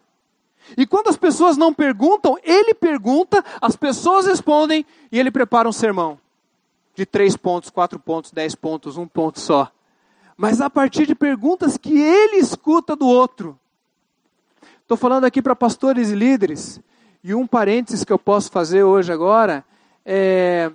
[0.77, 5.73] E quando as pessoas não perguntam, ele pergunta, as pessoas respondem e ele prepara um
[5.73, 6.19] sermão
[6.95, 9.71] de três pontos, quatro pontos, dez pontos, um ponto só
[10.37, 13.57] mas a partir de perguntas que ele escuta do outro.
[14.81, 16.81] Estou falando aqui para pastores e líderes,
[17.23, 19.63] e um parênteses que eu posso fazer hoje agora
[20.05, 20.71] é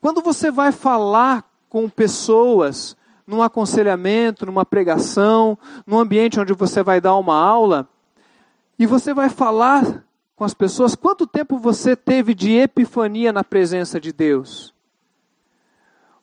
[0.00, 7.00] quando você vai falar com pessoas num aconselhamento, numa pregação, num ambiente onde você vai
[7.00, 7.88] dar uma aula,
[8.80, 10.02] e você vai falar
[10.34, 14.72] com as pessoas, quanto tempo você teve de epifania na presença de Deus?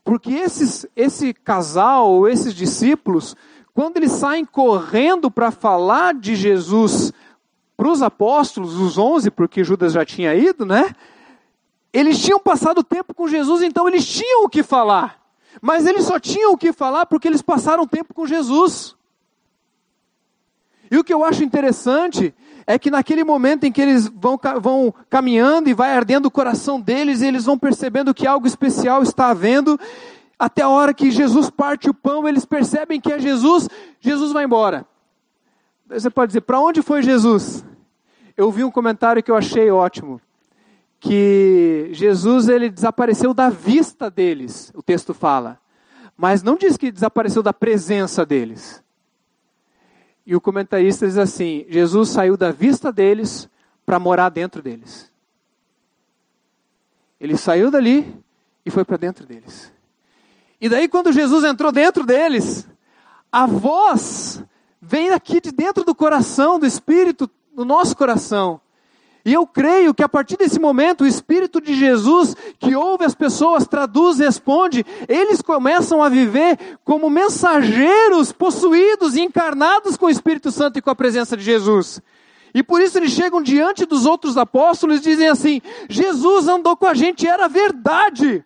[0.04, 3.36] Porque esses, esse casal, esses discípulos,
[3.76, 7.14] quando eles saem correndo para falar de Jesus
[7.78, 10.96] para os apóstolos, os onze, porque Judas já tinha ido, né?
[11.94, 15.22] Eles tinham passado tempo com Jesus, então eles tinham o que falar.
[15.62, 18.97] Mas eles só tinham o que falar porque eles passaram tempo com Jesus.
[20.90, 22.34] E o que eu acho interessante
[22.66, 26.80] é que naquele momento em que eles vão, vão caminhando e vai ardendo o coração
[26.80, 29.80] deles, eles vão percebendo que algo especial está havendo,
[30.38, 33.70] até a hora que Jesus parte o pão, eles percebem que é Jesus,
[34.00, 34.86] Jesus vai embora.
[35.90, 37.64] Você pode dizer, para onde foi Jesus?
[38.36, 40.22] Eu vi um comentário que eu achei ótimo,
[41.00, 45.58] que Jesus ele desapareceu da vista deles, o texto fala,
[46.18, 48.84] mas não diz que desapareceu da presença deles.
[50.28, 53.50] E o comentarista diz assim: Jesus saiu da vista deles
[53.86, 55.10] para morar dentro deles.
[57.18, 58.14] Ele saiu dali
[58.66, 59.72] e foi para dentro deles.
[60.60, 62.68] E daí, quando Jesus entrou dentro deles,
[63.32, 64.44] a voz
[64.82, 68.60] vem aqui de dentro do coração, do Espírito, do nosso coração.
[69.28, 73.14] E eu creio que a partir desse momento, o Espírito de Jesus, que ouve as
[73.14, 80.50] pessoas, traduz, responde, eles começam a viver como mensageiros possuídos e encarnados com o Espírito
[80.50, 82.02] Santo e com a presença de Jesus.
[82.54, 86.86] E por isso eles chegam diante dos outros apóstolos e dizem assim: Jesus andou com
[86.86, 88.46] a gente, era verdade.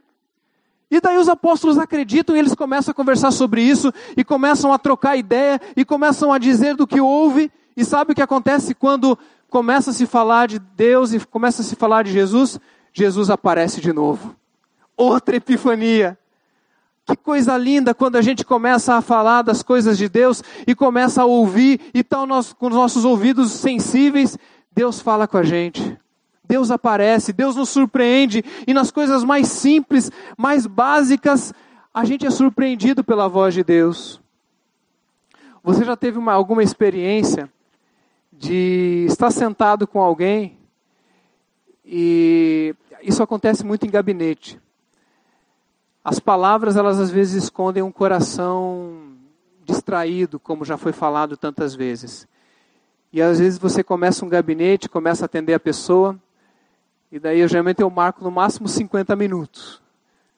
[0.90, 4.80] E daí os apóstolos acreditam e eles começam a conversar sobre isso, e começam a
[4.80, 7.52] trocar ideia, e começam a dizer do que houve.
[7.78, 9.18] E sabe o que acontece quando
[9.52, 12.58] começa a se falar de Deus e começa a se falar de Jesus,
[12.94, 14.34] Jesus aparece de novo.
[14.96, 16.18] Outra epifania.
[17.06, 21.24] Que coisa linda quando a gente começa a falar das coisas de Deus e começa
[21.24, 24.38] a ouvir e tal nós, com os nossos ouvidos sensíveis,
[24.72, 26.00] Deus fala com a gente.
[26.46, 31.54] Deus aparece, Deus nos surpreende e nas coisas mais simples, mais básicas,
[31.94, 34.22] a gente é surpreendido pela voz de Deus.
[35.62, 37.50] Você já teve uma, alguma experiência
[38.42, 40.58] de estar sentado com alguém
[41.86, 42.74] e
[43.04, 44.60] isso acontece muito em gabinete.
[46.04, 49.16] As palavras, elas às vezes escondem um coração
[49.64, 52.28] distraído, como já foi falado tantas vezes.
[53.14, 56.20] E às vezes você começa um gabinete, começa a atender a pessoa,
[57.12, 59.80] e daí eu, geralmente eu marco no máximo 50 minutos,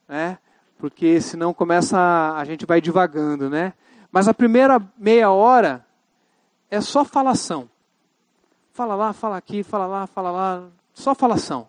[0.09, 0.37] né?
[0.77, 3.71] Porque senão começa, a, a gente vai divagando, né?
[4.11, 5.85] Mas a primeira meia hora
[6.69, 7.69] é só falação.
[8.73, 11.67] Fala lá, fala aqui, fala lá, fala lá, só falação.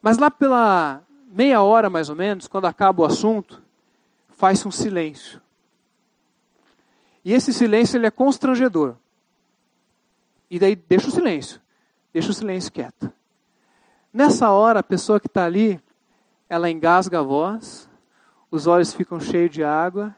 [0.00, 3.60] Mas lá pela meia hora mais ou menos, quando acaba o assunto,
[4.28, 5.42] faz um silêncio.
[7.24, 8.94] E esse silêncio ele é constrangedor.
[10.48, 11.60] E daí deixa o silêncio,
[12.12, 13.12] deixa o silêncio quieto.
[14.12, 15.82] Nessa hora, a pessoa que está ali,
[16.48, 17.88] ela engasga a voz,
[18.52, 20.14] os olhos ficam cheios de água,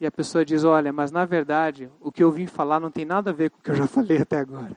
[0.00, 3.04] e a pessoa diz: Olha, mas na verdade, o que eu vim falar não tem
[3.04, 4.74] nada a ver com o que eu já falei até agora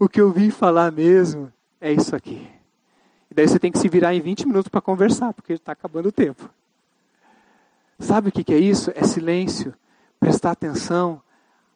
[0.00, 2.48] o que eu vim falar mesmo é isso aqui.
[3.30, 6.08] E daí você tem que se virar em 20 minutos para conversar, porque está acabando
[6.08, 6.48] o tempo.
[7.98, 8.90] Sabe o que, que é isso?
[8.94, 9.74] É silêncio,
[10.18, 11.20] prestar atenção,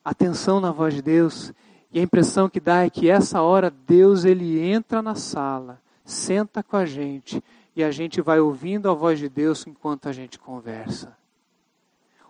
[0.02, 1.52] atenção na voz de Deus.
[1.92, 6.62] E a impressão que dá é que essa hora Deus ele entra na sala, senta
[6.62, 7.44] com a gente
[7.76, 11.14] e a gente vai ouvindo a voz de Deus enquanto a gente conversa.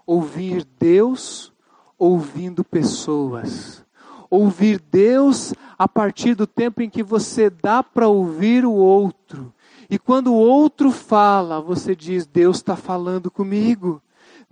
[0.05, 1.53] Ouvir Deus
[1.97, 3.84] ouvindo pessoas
[4.35, 9.53] ouvir Deus a partir do tempo em que você dá para ouvir o outro.
[9.89, 14.03] E quando o outro fala, você diz: Deus está falando comigo,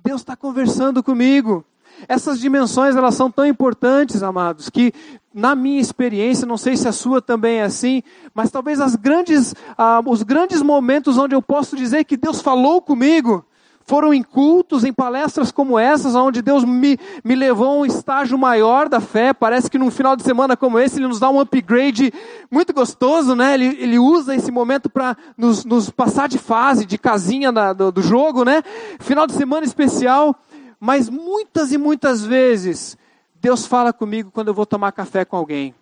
[0.05, 1.65] Deus está conversando comigo.
[2.09, 4.93] Essas dimensões elas são tão importantes, amados, que
[5.33, 8.03] na minha experiência, não sei se a sua também é assim,
[8.35, 12.83] mas talvez as grandes, ah, os grandes momentos onde eu posso dizer que Deus falou
[12.83, 13.45] comigo,
[13.85, 18.39] foram em cultos, em palestras como essas, onde Deus me, me levou a um estágio
[18.39, 19.33] maior da fé.
[19.33, 22.13] Parece que num final de semana como esse, Ele nos dá um upgrade
[22.51, 23.55] muito gostoso, né?
[23.55, 27.91] Ele, ele usa esse momento para nos, nos, passar de fase, de casinha da, do,
[27.91, 28.63] do jogo, né?
[29.01, 30.37] Final de semana especial.
[30.79, 32.97] Mas muitas e muitas vezes,
[33.41, 35.75] Deus fala comigo quando eu vou tomar café com alguém.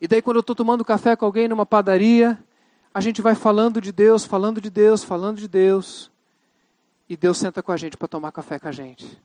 [0.00, 2.38] E daí, quando eu estou tomando café com alguém numa padaria,
[2.92, 6.10] a gente vai falando de Deus, falando de Deus, falando de Deus.
[7.08, 9.20] E Deus senta com a gente para tomar café com a gente.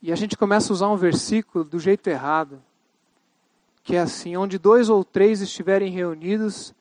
[0.00, 2.62] E a gente começa a usar um versículo do jeito errado,
[3.84, 6.74] que é assim: onde dois ou três estiverem reunidos,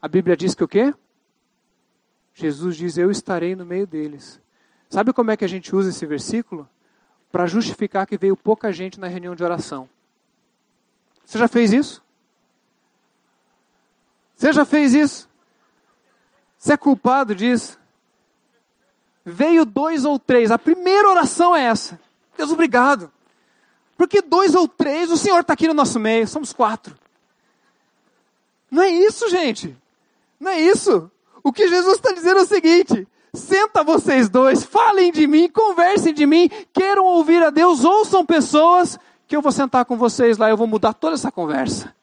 [0.00, 0.92] a Bíblia diz que o quê?
[2.34, 4.40] Jesus diz: Eu estarei no meio deles.
[4.90, 6.68] Sabe como é que a gente usa esse versículo?
[7.32, 9.88] Para justificar que veio pouca gente na reunião de oração.
[11.24, 12.04] Você já fez isso?
[14.36, 15.28] Você já fez isso?
[16.66, 17.78] Você é culpado disso?
[19.24, 20.50] Veio dois ou três.
[20.50, 21.96] A primeira oração é essa.
[22.36, 23.08] Deus, obrigado.
[23.96, 26.26] Porque dois ou três, o Senhor está aqui no nosso meio.
[26.26, 26.98] Somos quatro.
[28.68, 29.76] Não é isso, gente.
[30.40, 31.08] Não é isso.
[31.40, 36.12] O que Jesus está dizendo é o seguinte: senta vocês dois, falem de mim, conversem
[36.12, 38.98] de mim, queiram ouvir a Deus, ouçam pessoas,
[39.28, 41.94] que eu vou sentar com vocês lá, eu vou mudar toda essa conversa.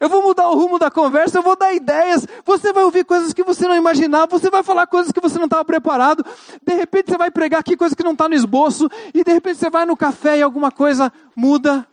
[0.00, 2.26] Eu vou mudar o rumo da conversa, eu vou dar ideias.
[2.46, 5.44] Você vai ouvir coisas que você não imaginava, você vai falar coisas que você não
[5.44, 6.24] estava preparado.
[6.66, 9.58] De repente você vai pregar aqui coisas que não está no esboço, e de repente
[9.58, 11.86] você vai no café e alguma coisa muda.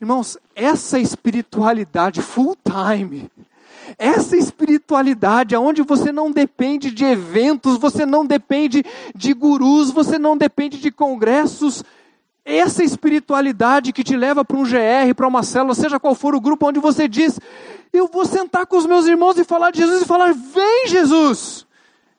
[0.00, 3.30] Irmãos, essa espiritualidade full time,
[3.96, 8.84] essa espiritualidade onde você não depende de eventos, você não depende
[9.14, 11.84] de gurus, você não depende de congressos,
[12.56, 16.40] essa espiritualidade que te leva para um GR, para uma célula, seja qual for o
[16.40, 17.38] grupo onde você diz:
[17.92, 21.66] Eu vou sentar com os meus irmãos e falar de Jesus e falar: Vem, Jesus!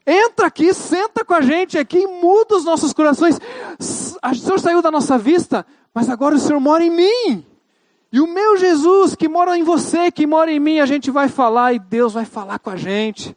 [0.05, 3.39] Entra aqui, senta com a gente aqui e muda os nossos corações.
[3.79, 7.45] O Senhor saiu da nossa vista, mas agora o Senhor mora em mim.
[8.11, 11.29] E o meu Jesus que mora em você, que mora em mim, a gente vai
[11.29, 13.35] falar e Deus vai falar com a gente.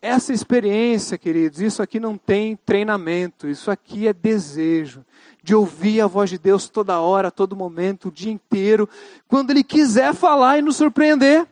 [0.00, 5.04] Essa experiência, queridos, isso aqui não tem treinamento, isso aqui é desejo
[5.42, 8.88] de ouvir a voz de Deus toda hora, todo momento, o dia inteiro,
[9.26, 11.46] quando Ele quiser falar e nos surpreender.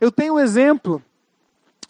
[0.00, 1.02] Eu tenho um exemplo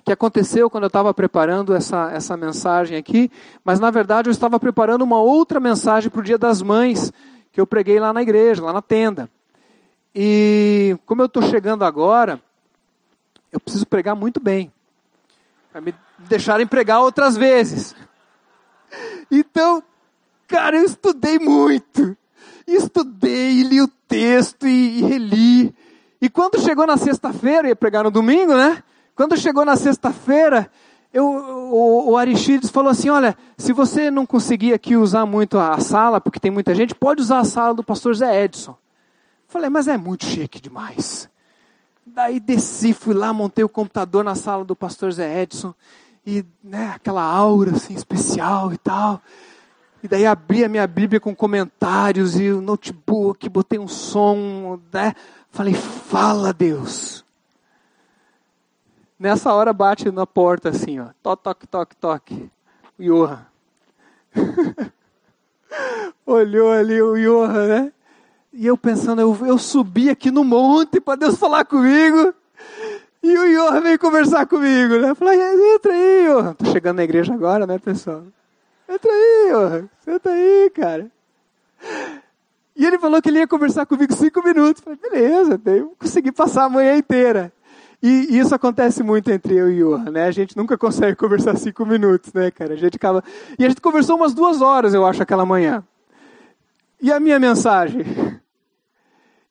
[0.04, 3.30] que aconteceu quando eu estava preparando essa, essa mensagem aqui,
[3.64, 7.12] mas na verdade eu estava preparando uma outra mensagem para o Dia das Mães,
[7.52, 9.30] que eu preguei lá na igreja, lá na tenda.
[10.14, 12.40] E como eu estou chegando agora,
[13.52, 14.73] eu preciso pregar muito bem
[15.74, 15.92] para me
[16.28, 17.96] deixarem pregar outras vezes.
[19.28, 19.82] Então,
[20.46, 22.16] cara, eu estudei muito.
[22.64, 25.74] Estudei, li o texto e, e reli.
[26.22, 28.84] E quando chegou na sexta-feira, ia pregar no domingo, né?
[29.16, 30.70] Quando chegou na sexta-feira,
[31.12, 35.80] eu, o, o Aristides falou assim: olha, se você não conseguir aqui usar muito a
[35.80, 38.76] sala, porque tem muita gente, pode usar a sala do pastor Zé Edson.
[39.48, 41.28] Falei, mas é muito chique demais.
[42.06, 45.74] Daí desci, fui lá, montei o computador na sala do pastor Zé Edson.
[46.26, 49.20] E né, aquela aura assim, especial e tal.
[50.02, 55.14] E daí abri a minha Bíblia com comentários e o notebook, botei um som, né?
[55.50, 57.24] Falei, fala Deus.
[59.18, 61.06] Nessa hora bate na porta assim, ó.
[61.22, 62.50] Toque, toque, toque,
[62.98, 63.46] Johan.
[66.26, 67.92] Olhou ali o Johan, né?
[68.56, 72.32] E eu pensando, eu, eu subi aqui no monte para Deus falar comigo.
[73.20, 75.10] E o Johan veio conversar comigo, né?
[75.10, 75.40] Eu falei,
[75.74, 76.52] entra aí, Johan.
[76.54, 78.22] Tô chegando na igreja agora, né, pessoal?
[78.88, 79.88] Entra aí, Johan.
[80.04, 81.10] Senta aí, cara.
[82.76, 84.84] E ele falou que ele ia conversar comigo cinco minutos.
[84.86, 87.52] Eu falei, beleza, eu consegui passar a manhã inteira.
[88.00, 90.26] E isso acontece muito entre eu e o né?
[90.26, 92.74] A gente nunca consegue conversar cinco minutos, né, cara?
[92.74, 93.24] A gente acaba...
[93.58, 95.82] E a gente conversou umas duas horas, eu acho, aquela manhã.
[97.02, 98.04] E a minha mensagem?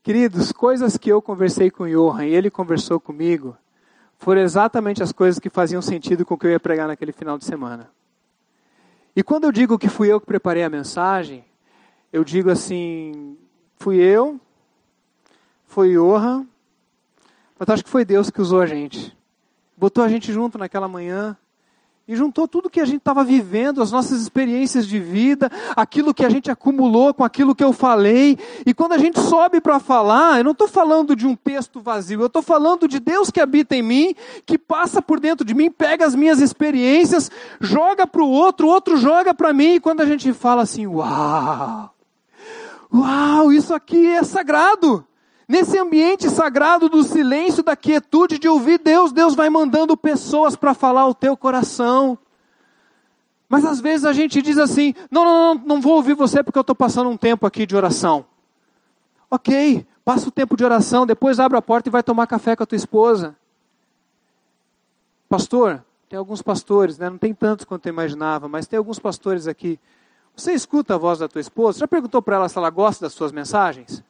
[0.04, 3.56] Queridos, coisas que eu conversei com o Johan e ele conversou comigo,
[4.18, 7.38] foram exatamente as coisas que faziam sentido com o que eu ia pregar naquele final
[7.38, 7.90] de semana.
[9.16, 11.46] E quando eu digo que fui eu que preparei a mensagem,
[12.12, 13.38] eu digo assim,
[13.78, 14.38] fui eu,
[15.68, 16.46] foi Johan,
[17.58, 19.18] mas acho que foi Deus que usou a gente.
[19.78, 21.38] Botou a gente junto naquela manhã,
[22.06, 26.26] e juntou tudo que a gente estava vivendo, as nossas experiências de vida, aquilo que
[26.26, 28.38] a gente acumulou com aquilo que eu falei.
[28.66, 32.20] E quando a gente sobe para falar, eu não estou falando de um texto vazio,
[32.20, 35.72] eu estou falando de Deus que habita em mim, que passa por dentro de mim,
[35.72, 37.32] pega as minhas experiências,
[37.62, 39.76] joga para o outro, o outro joga para mim.
[39.76, 41.90] E quando a gente fala assim, uau,
[42.94, 45.06] uau, isso aqui é sagrado.
[45.54, 50.74] Nesse ambiente sagrado do silêncio, da quietude de ouvir Deus, Deus vai mandando pessoas para
[50.74, 52.18] falar ao teu coração.
[53.48, 56.58] Mas às vezes a gente diz assim: não, não, não, não vou ouvir você porque
[56.58, 58.26] eu estou passando um tempo aqui de oração.
[59.30, 62.64] Ok, passa o tempo de oração, depois abre a porta e vai tomar café com
[62.64, 63.36] a tua esposa.
[65.30, 67.12] Pastor, tem alguns pastores, né?
[67.12, 69.80] não tem tantos quanto eu imaginava, mas tem alguns pastores aqui.
[70.36, 71.78] Você escuta a voz da tua esposa?
[71.78, 74.04] Já perguntou para ela se ela gosta das suas mensagens?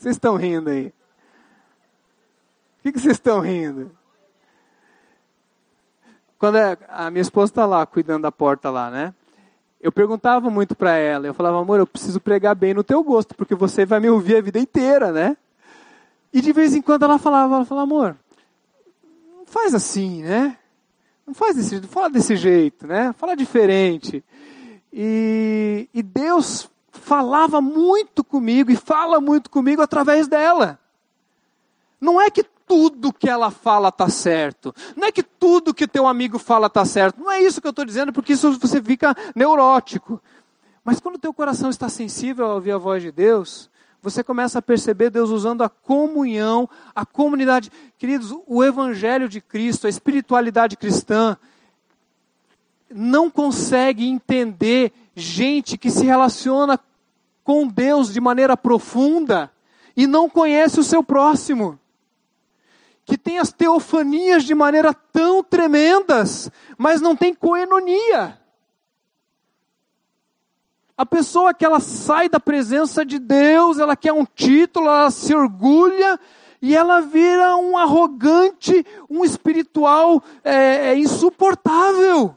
[0.00, 0.86] Vocês estão rindo aí.
[0.86, 3.90] O que, que vocês estão rindo?
[6.38, 9.12] Quando a minha esposa está lá, cuidando da porta lá, né?
[9.78, 13.34] Eu perguntava muito para ela, eu falava, amor, eu preciso pregar bem no teu gosto,
[13.34, 15.36] porque você vai me ouvir a vida inteira, né?
[16.32, 18.16] E de vez em quando ela falava, ela falava, amor,
[19.36, 20.56] não faz assim, né?
[21.26, 23.12] Não faz desse jeito, fala desse jeito, né?
[23.18, 24.24] Fala diferente.
[24.90, 30.78] E, e Deus falava muito comigo e fala muito comigo através dela.
[32.00, 34.74] Não é que tudo que ela fala está certo.
[34.96, 37.20] Não é que tudo que teu amigo fala está certo.
[37.20, 40.22] Não é isso que eu estou dizendo, porque isso você fica neurótico.
[40.84, 43.68] Mas quando teu coração está sensível a ouvir a voz de Deus,
[44.02, 47.70] você começa a perceber Deus usando a comunhão, a comunidade.
[47.98, 51.36] Queridos, o Evangelho de Cristo, a espiritualidade cristã,
[52.88, 56.78] não consegue entender gente que se relaciona
[57.44, 59.52] com Deus de maneira profunda
[59.96, 61.78] e não conhece o seu próximo.
[63.04, 68.38] Que tem as teofanias de maneira tão tremendas, mas não tem coenonia.
[70.96, 75.34] A pessoa que ela sai da presença de Deus, ela quer um título, ela se
[75.34, 76.20] orgulha
[76.60, 82.36] e ela vira um arrogante, um espiritual é, é insuportável.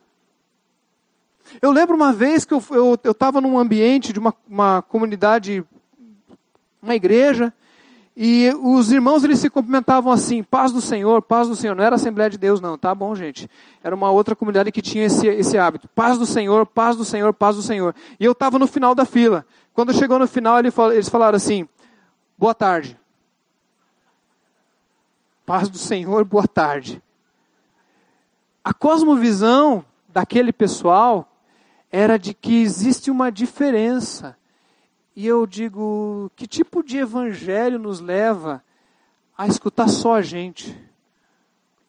[1.62, 5.64] Eu lembro uma vez que eu estava num ambiente de uma, uma comunidade,
[6.82, 7.54] uma igreja,
[8.16, 11.76] e os irmãos eles se cumprimentavam assim, paz do Senhor, paz do Senhor.
[11.76, 13.50] Não era Assembleia de Deus, não, tá bom, gente?
[13.84, 15.88] Era uma outra comunidade que tinha esse, esse hábito.
[15.90, 17.96] Paz do Senhor, paz do Senhor, paz do Senhor.
[18.20, 19.46] E eu estava no final da fila.
[19.74, 21.68] Quando chegou no final, eles falaram assim:
[22.38, 23.00] boa tarde.
[25.44, 27.02] Paz do Senhor, boa tarde.
[28.64, 31.28] A cosmovisão daquele pessoal
[31.96, 34.36] era de que existe uma diferença.
[35.16, 38.64] E eu digo, que tipo de evangelho nos leva
[39.38, 40.76] a escutar só a gente?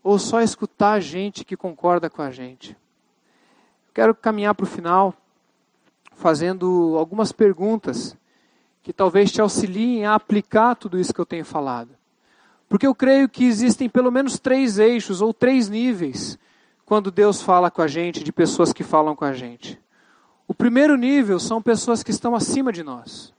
[0.03, 2.77] Ou só escutar a gente que concorda com a gente?
[3.95, 5.15] Quero caminhar para o final
[6.13, 8.15] fazendo algumas perguntas
[8.83, 11.97] que talvez te auxiliem a aplicar tudo isso que eu tenho falado.
[12.69, 16.39] Porque eu creio que existem pelo menos três eixos ou três níveis
[16.85, 19.83] quando Deus fala com a gente, de pessoas que falam com a gente.
[20.47, 23.33] O primeiro nível são pessoas que estão acima de nós.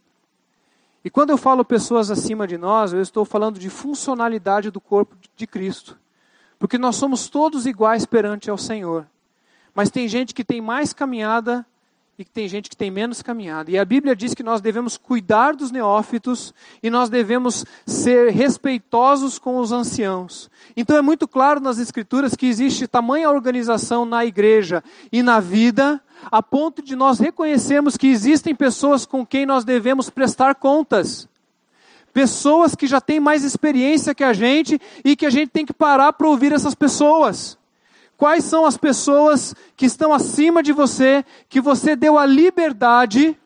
[1.03, 5.15] E quando eu falo pessoas acima de nós, eu estou falando de funcionalidade do corpo
[5.35, 5.97] de Cristo.
[6.57, 9.05] Porque nós somos todos iguais perante ao Senhor.
[9.73, 11.63] Mas tem gente que tem mais caminhada
[12.17, 13.69] e tem gente que tem menos caminhada.
[13.69, 19.37] E a Bíblia diz que nós devemos cuidar dos neófitos e nós devemos ser respeitosos
[19.37, 20.49] com os anciãos.
[20.77, 26.01] Então é muito claro nas Escrituras que existe tamanha organização na igreja e na vida,
[26.31, 31.27] a ponto de nós reconhecermos que existem pessoas com quem nós devemos prestar contas.
[32.13, 35.73] Pessoas que já têm mais experiência que a gente e que a gente tem que
[35.73, 37.57] parar para ouvir essas pessoas.
[38.17, 43.37] Quais são as pessoas que estão acima de você, que você deu a liberdade,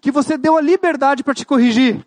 [0.00, 2.06] que você deu a liberdade para te corrigir?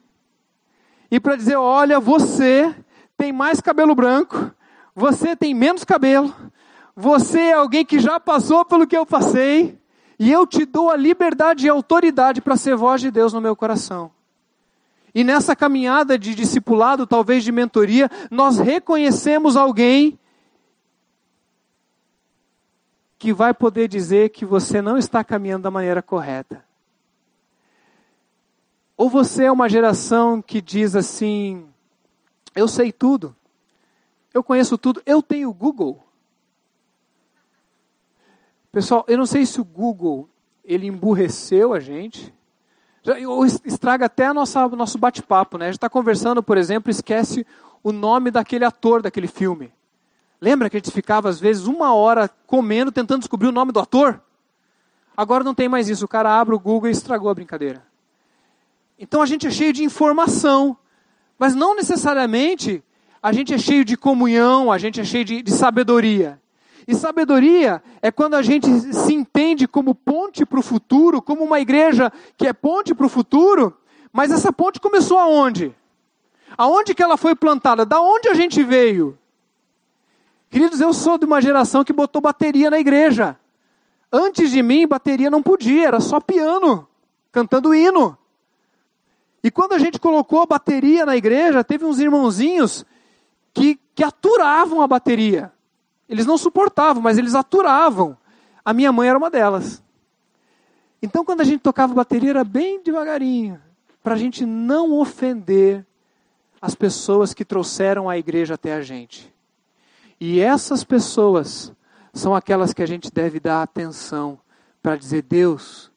[1.10, 2.74] E para dizer: olha, você
[3.18, 4.52] tem mais cabelo branco,
[4.95, 6.34] você tem menos cabelo,
[6.95, 9.78] você é alguém que já passou pelo que eu passei,
[10.18, 13.41] e eu te dou a liberdade e a autoridade para ser voz de Deus no
[13.41, 14.12] meu coração.
[15.14, 20.18] E nessa caminhada de discipulado, talvez de mentoria, nós reconhecemos alguém
[23.22, 26.65] que vai poder dizer que você não está caminhando da maneira correta.
[28.97, 31.69] Ou você é uma geração que diz assim:
[32.55, 33.36] eu sei tudo,
[34.34, 36.03] eu conheço tudo, eu tenho Google.
[38.72, 40.28] Pessoal, eu não sei se o Google
[40.65, 42.34] ele emburreceu a gente,
[43.28, 45.65] ou estraga até o nosso bate-papo, né?
[45.65, 47.45] A gente está conversando, por exemplo, esquece
[47.84, 49.72] o nome daquele ator daquele filme.
[50.41, 53.79] Lembra que a gente ficava, às vezes, uma hora comendo, tentando descobrir o nome do
[53.79, 54.19] ator?
[55.15, 56.05] Agora não tem mais isso.
[56.05, 57.85] O cara abre o Google e estragou a brincadeira.
[58.97, 60.75] Então a gente é cheio de informação,
[61.37, 62.83] mas não necessariamente
[63.21, 66.41] a gente é cheio de comunhão, a gente é cheio de, de sabedoria.
[66.87, 71.59] E sabedoria é quando a gente se entende como ponte para o futuro, como uma
[71.59, 73.77] igreja que é ponte para o futuro,
[74.11, 75.73] Mas essa ponte começou aonde?
[76.57, 77.85] Aonde que ela foi plantada?
[77.85, 79.17] Da onde a gente veio?
[80.52, 83.38] Queridos, eu sou de uma geração que botou bateria na igreja.
[84.12, 86.86] Antes de mim, bateria não podia, era só piano,
[87.32, 88.18] cantando hino.
[89.41, 92.86] E quando a gente colocou a bateria na igreja, teve uns irmãozinhos
[93.54, 95.54] que, que aturavam a bateria.
[96.10, 98.18] Eles não suportavam, mas eles aturavam.
[98.64, 99.82] A minha mãe era uma delas.
[101.02, 103.58] Então, quando a gente tocava bateria, era bem devagarinho,
[104.04, 105.86] para a gente não ofender
[106.62, 109.32] as pessoas que trouxeram a igreja até a gente.
[110.24, 111.74] E essas pessoas
[112.13, 114.39] são aquelas que a gente deve dar atenção
[114.80, 115.91] para dizer: Deus,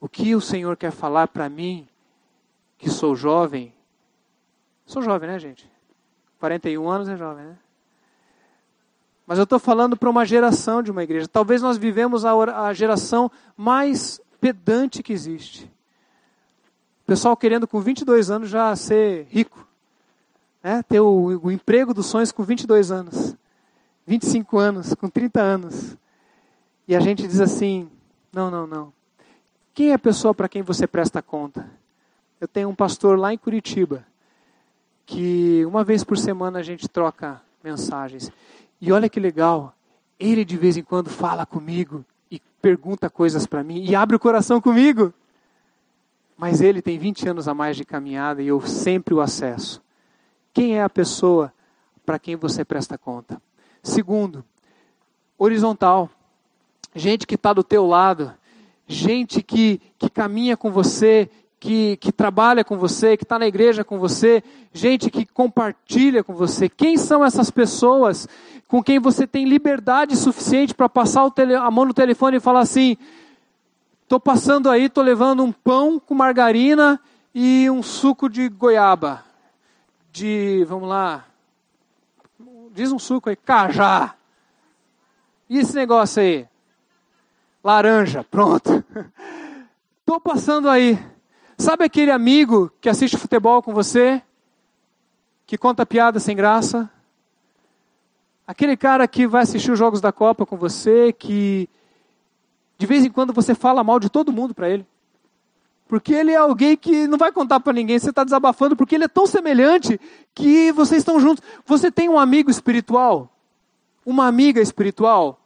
[0.00, 1.86] o que o Senhor quer falar para mim,
[2.78, 3.74] que sou jovem?
[4.86, 5.70] Sou jovem, né, gente?
[6.38, 7.58] 41 anos é jovem, né?
[9.26, 11.28] Mas eu estou falando para uma geração de uma igreja.
[11.28, 12.32] Talvez nós vivemos a,
[12.68, 15.64] a geração mais pedante que existe.
[17.02, 19.65] O pessoal querendo com 22 anos já ser rico.
[20.66, 20.82] Né?
[20.82, 23.36] Ter o, o emprego dos sonhos com 22 anos.
[24.04, 25.96] 25 anos, com 30 anos.
[26.88, 27.88] E a gente diz assim:
[28.32, 28.92] não, não, não.
[29.72, 31.70] Quem é a pessoa para quem você presta conta?
[32.40, 34.04] Eu tenho um pastor lá em Curitiba
[35.06, 38.32] que uma vez por semana a gente troca mensagens.
[38.80, 39.72] E olha que legal,
[40.18, 44.20] ele de vez em quando fala comigo e pergunta coisas para mim e abre o
[44.20, 45.14] coração comigo.
[46.36, 49.85] Mas ele tem 20 anos a mais de caminhada e eu sempre o acesso.
[50.56, 51.52] Quem é a pessoa
[52.06, 53.42] para quem você presta conta?
[53.82, 54.42] Segundo,
[55.36, 56.08] horizontal.
[56.94, 58.32] Gente que está do teu lado,
[58.88, 61.28] gente que, que caminha com você,
[61.60, 64.42] que, que trabalha com você, que está na igreja com você,
[64.72, 66.70] gente que compartilha com você.
[66.70, 68.26] Quem são essas pessoas
[68.66, 72.60] com quem você tem liberdade suficiente para passar tele, a mão no telefone e falar
[72.60, 72.96] assim:
[74.04, 76.98] estou passando aí, estou levando um pão com margarina
[77.34, 79.25] e um suco de goiaba.
[80.16, 81.26] De, vamos lá,
[82.72, 84.14] diz um suco aí, cajá.
[85.46, 86.48] E esse negócio aí?
[87.62, 88.82] Laranja, pronto.
[90.00, 90.98] Estou passando aí.
[91.58, 94.22] Sabe aquele amigo que assiste futebol com você?
[95.46, 96.90] Que conta piada sem graça?
[98.46, 101.68] Aquele cara que vai assistir os jogos da Copa com você, que
[102.78, 104.86] de vez em quando você fala mal de todo mundo para ele.
[105.88, 109.04] Porque ele é alguém que não vai contar para ninguém, você está desabafando, porque ele
[109.04, 110.00] é tão semelhante
[110.34, 111.44] que vocês estão juntos.
[111.64, 113.32] Você tem um amigo espiritual?
[114.04, 115.40] Uma amiga espiritual?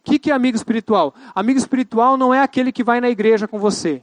[0.00, 1.14] O que, que é amigo espiritual?
[1.34, 4.02] Amigo espiritual não é aquele que vai na igreja com você.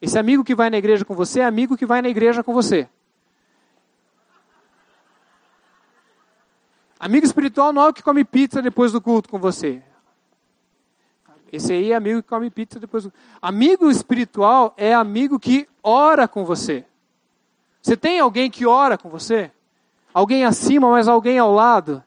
[0.00, 2.54] Esse amigo que vai na igreja com você é amigo que vai na igreja com
[2.54, 2.88] você.
[6.98, 9.82] Amigo espiritual não é o que come pizza depois do culto com você.
[11.54, 13.08] Esse aí é amigo que come pizza depois.
[13.40, 16.84] Amigo espiritual é amigo que ora com você.
[17.80, 19.52] Você tem alguém que ora com você?
[20.12, 22.02] Alguém acima, mas alguém ao lado?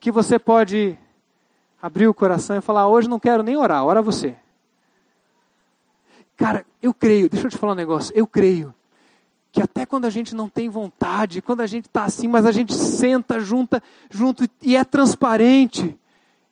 [0.00, 0.98] Que você pode
[1.80, 4.34] abrir o coração e falar: Hoje não quero nem orar, ora você.
[6.34, 8.74] Cara, eu creio, deixa eu te falar um negócio, eu creio
[9.52, 12.52] que até quando a gente não tem vontade, quando a gente está assim, mas a
[12.52, 15.98] gente senta junta, junto e é transparente,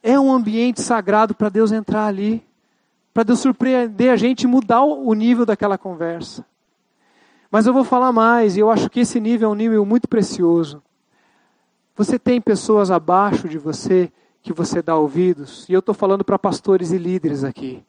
[0.04, 2.44] é um ambiente sagrado para Deus entrar ali,
[3.12, 6.44] para Deus surpreender a gente e mudar o nível daquela conversa.
[7.50, 10.06] Mas eu vou falar mais, e eu acho que esse nível é um nível muito
[10.06, 10.82] precioso.
[11.96, 16.38] Você tem pessoas abaixo de você que você dá ouvidos, e eu estou falando para
[16.38, 17.82] pastores e líderes aqui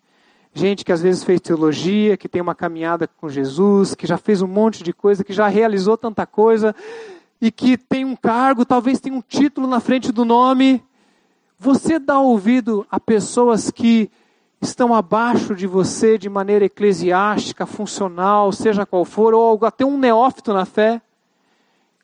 [0.55, 4.41] gente que às vezes fez teologia, que tem uma caminhada com Jesus, que já fez
[4.41, 6.73] um monte de coisa, que já realizou tanta coisa
[7.41, 10.81] e que tem um cargo, talvez tenha um título na frente do nome.
[11.57, 14.11] Você dá ouvido a pessoas que
[14.61, 20.53] estão abaixo de você de maneira eclesiástica, funcional, seja qual for, ou até um neófito
[20.53, 21.01] na fé?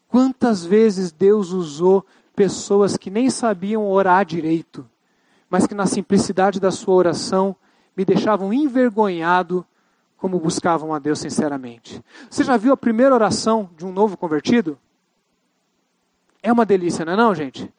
[0.08, 4.88] Quantas vezes Deus usou pessoas que nem sabiam orar direito,
[5.50, 7.56] mas que na simplicidade da sua oração
[7.96, 9.66] me deixavam envergonhado
[10.18, 12.02] como buscavam a Deus sinceramente.
[12.30, 14.78] Você já viu a primeira oração de um novo convertido?
[16.44, 17.72] É uma delícia, não é não, gente?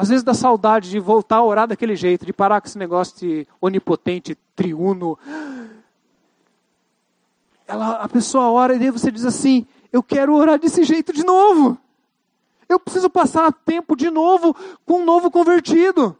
[0.00, 3.18] Às vezes dá saudade de voltar a orar daquele jeito, de parar com esse negócio
[3.18, 5.18] de onipotente, triuno.
[7.68, 11.22] Ela, a pessoa ora e daí você diz assim: Eu quero orar desse jeito de
[11.22, 11.76] novo.
[12.66, 16.16] Eu preciso passar tempo de novo com um novo convertido.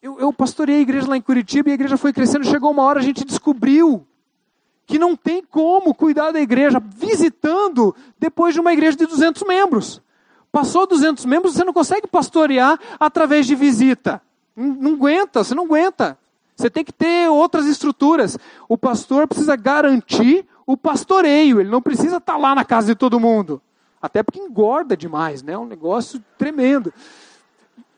[0.00, 2.46] Eu, eu pastorei a igreja lá em Curitiba e a igreja foi crescendo.
[2.46, 4.06] Chegou uma hora a gente descobriu
[4.86, 10.05] que não tem como cuidar da igreja visitando depois de uma igreja de 200 membros.
[10.56, 14.22] Passou 200 membros, você não consegue pastorear através de visita.
[14.56, 16.16] Não, aguenta, você não aguenta.
[16.56, 18.38] Você tem que ter outras estruturas.
[18.66, 23.20] O pastor precisa garantir o pastoreio, ele não precisa estar lá na casa de todo
[23.20, 23.60] mundo.
[24.00, 25.52] Até porque engorda demais, né?
[25.52, 26.90] É um negócio tremendo.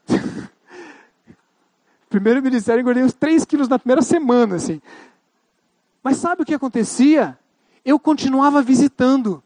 [2.11, 4.83] Primeiro ministério, engordei uns 3 quilos na primeira semana, assim.
[6.03, 7.39] Mas sabe o que acontecia?
[7.85, 9.41] Eu continuava visitando.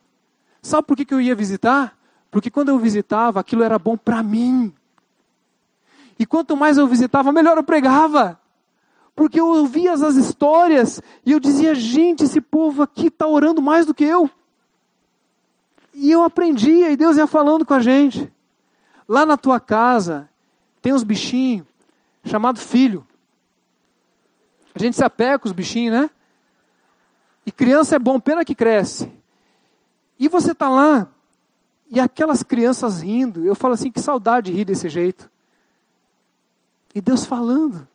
[0.62, 1.94] Sabe por que, que eu ia visitar?
[2.32, 4.72] Porque quando eu visitava, aquilo era bom para mim.
[6.18, 8.40] E quanto mais eu visitava, melhor eu pregava.
[9.14, 13.84] Porque eu ouvia as histórias e eu dizia, gente, esse povo aqui está orando mais
[13.84, 14.30] do que eu.
[15.92, 18.32] E eu aprendia e Deus ia falando com a gente.
[19.06, 20.26] Lá na tua casa
[20.80, 21.66] tem uns bichinhos
[22.24, 23.06] chamado filho.
[24.74, 26.10] A gente se apega com os bichinhos, né?
[27.44, 29.12] E criança é bom, pena que cresce.
[30.18, 31.08] E você está lá,
[31.92, 35.30] e aquelas crianças rindo, eu falo assim, que saudade de rir desse jeito.
[36.94, 37.86] E Deus falando,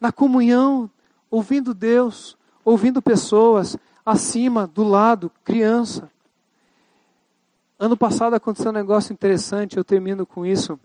[0.00, 0.88] na comunhão,
[1.28, 6.08] ouvindo Deus, ouvindo pessoas, acima, do lado, criança.
[7.76, 10.78] Ano passado aconteceu um negócio interessante, eu termino com isso.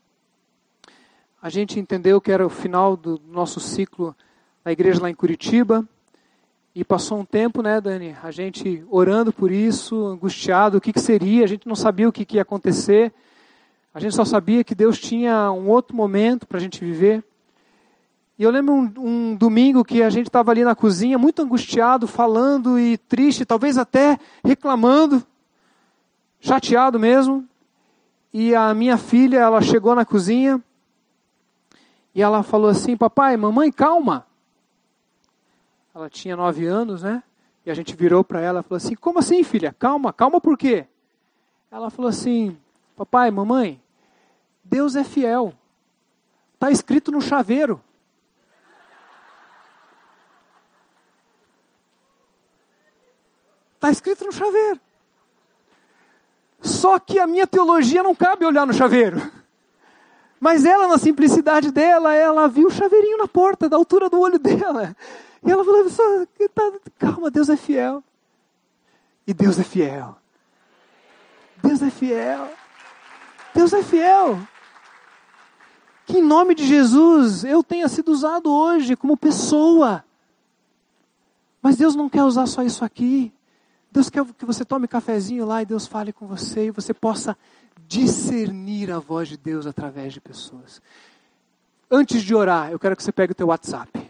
[1.39, 4.15] A gente entendeu que era o final do nosso ciclo
[4.65, 5.87] na igreja lá em Curitiba.
[6.73, 8.15] E passou um tempo, né, Dani?
[8.23, 12.13] A gente orando por isso, angustiado, o que, que seria, a gente não sabia o
[12.13, 13.11] que, que ia acontecer.
[13.93, 17.21] A gente só sabia que Deus tinha um outro momento para a gente viver.
[18.39, 22.07] E eu lembro um, um domingo que a gente estava ali na cozinha, muito angustiado,
[22.07, 25.21] falando e triste, talvez até reclamando,
[26.39, 27.45] chateado mesmo.
[28.33, 30.63] E a minha filha, ela chegou na cozinha
[32.15, 34.25] e ela falou assim: Papai, mamãe, calma.
[35.93, 37.21] Ela tinha nove anos, né?
[37.65, 39.75] E a gente virou para ela e falou assim: Como assim, filha?
[39.77, 40.87] Calma, calma por quê?
[41.69, 42.57] Ela falou assim:
[42.95, 43.81] Papai, mamãe,
[44.63, 45.53] Deus é fiel.
[46.53, 47.81] Está escrito no chaveiro.
[53.75, 54.79] Está escrito no chaveiro.
[56.61, 59.19] Só que a minha teologia não cabe olhar no chaveiro.
[60.39, 64.37] Mas ela, na simplicidade dela, ela viu o chaveirinho na porta, da altura do olho
[64.37, 64.95] dela.
[65.43, 65.85] E ela falou:
[66.53, 68.03] tá, calma, Deus é fiel.
[69.25, 70.17] E Deus é fiel.
[71.61, 72.49] Deus é fiel.
[73.53, 74.39] Deus é fiel.
[76.05, 80.03] Que em nome de Jesus eu tenha sido usado hoje como pessoa.
[81.61, 83.31] Mas Deus não quer usar só isso aqui.
[83.91, 87.37] Deus quer que você tome cafezinho lá e Deus fale com você e você possa
[87.87, 90.81] discernir a voz de Deus através de pessoas.
[91.89, 94.00] Antes de orar, eu quero que você pegue o teu WhatsApp.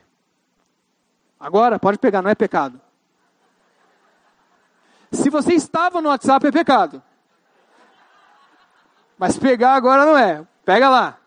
[1.41, 2.79] Agora, pode pegar, não é pecado.
[5.11, 7.01] Se você estava no WhatsApp, é pecado.
[9.17, 10.45] Mas pegar agora não é.
[10.63, 11.17] Pega lá.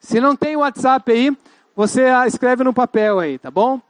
[0.00, 1.36] Se não tem WhatsApp aí,
[1.76, 3.82] você escreve no papel aí, tá bom?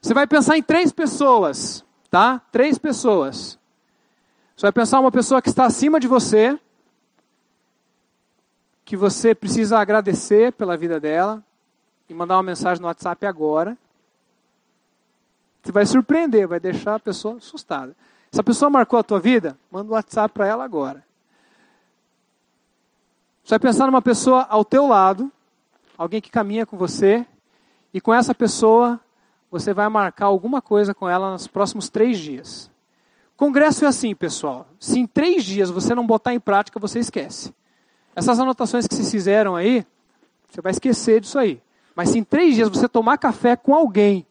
[0.00, 2.40] Você vai pensar em três pessoas, tá?
[2.52, 3.58] Três pessoas.
[4.56, 6.56] Você vai pensar uma pessoa que está acima de você,
[8.84, 11.42] que você precisa agradecer pela vida dela
[12.10, 13.78] e mandar uma mensagem no WhatsApp agora.
[15.62, 17.94] Você vai surpreender, vai deixar a pessoa assustada.
[18.32, 21.04] Se a pessoa marcou a tua vida, manda um WhatsApp para ela agora.
[23.44, 25.30] Você vai pensar numa pessoa ao teu lado,
[25.96, 27.24] alguém que caminha com você,
[27.94, 28.98] e com essa pessoa
[29.50, 32.70] você vai marcar alguma coisa com ela nos próximos três dias.
[33.36, 34.66] Congresso é assim, pessoal.
[34.78, 37.54] Se em três dias você não botar em prática, você esquece.
[38.14, 39.86] Essas anotações que vocês fizeram aí,
[40.48, 41.60] você vai esquecer disso aí.
[42.00, 44.26] Mas se em três dias você tomar café com alguém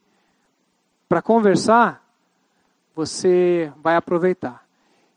[1.07, 2.03] para conversar,
[2.95, 4.65] você vai aproveitar.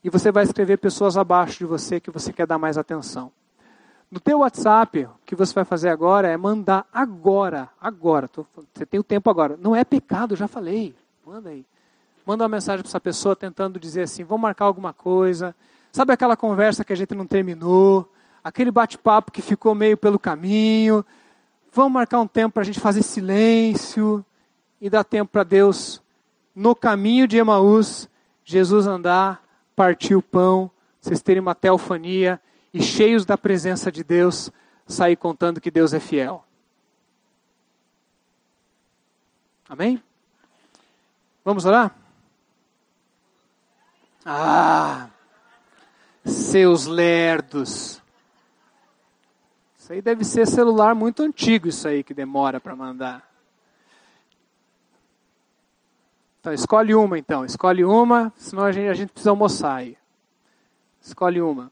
[0.04, 3.32] E você vai escrever pessoas abaixo de você que você quer dar mais atenção.
[4.10, 8.28] No teu WhatsApp, o que você vai fazer agora é mandar agora, agora.
[8.28, 8.44] Tô,
[8.74, 9.56] você tem o tempo agora.
[9.58, 10.94] Não é pecado, já falei.
[11.24, 11.64] Manda aí.
[12.26, 15.56] Manda uma mensagem para essa pessoa tentando dizer assim, vamos marcar alguma coisa.
[15.90, 18.06] Sabe aquela conversa que a gente não terminou?
[18.44, 21.02] Aquele bate-papo que ficou meio pelo caminho.
[21.74, 24.22] Vamos marcar um tempo para a gente fazer silêncio
[24.78, 26.02] e dar tempo para Deus,
[26.54, 28.10] no caminho de Emaús,
[28.44, 29.42] Jesus andar,
[29.74, 30.70] partir o pão,
[31.00, 32.38] vocês terem uma teofania
[32.74, 34.50] e cheios da presença de Deus,
[34.86, 36.44] sair contando que Deus é fiel.
[39.66, 40.02] Amém?
[41.42, 41.96] Vamos orar?
[44.26, 45.08] Ah,
[46.22, 48.01] seus lerdos.
[49.92, 53.22] Isso aí deve ser celular muito antigo, isso aí que demora para mandar.
[56.40, 57.44] Então, escolhe uma então.
[57.44, 59.98] Escolhe uma, senão a gente, a gente precisa almoçar aí.
[60.98, 61.70] Escolhe uma.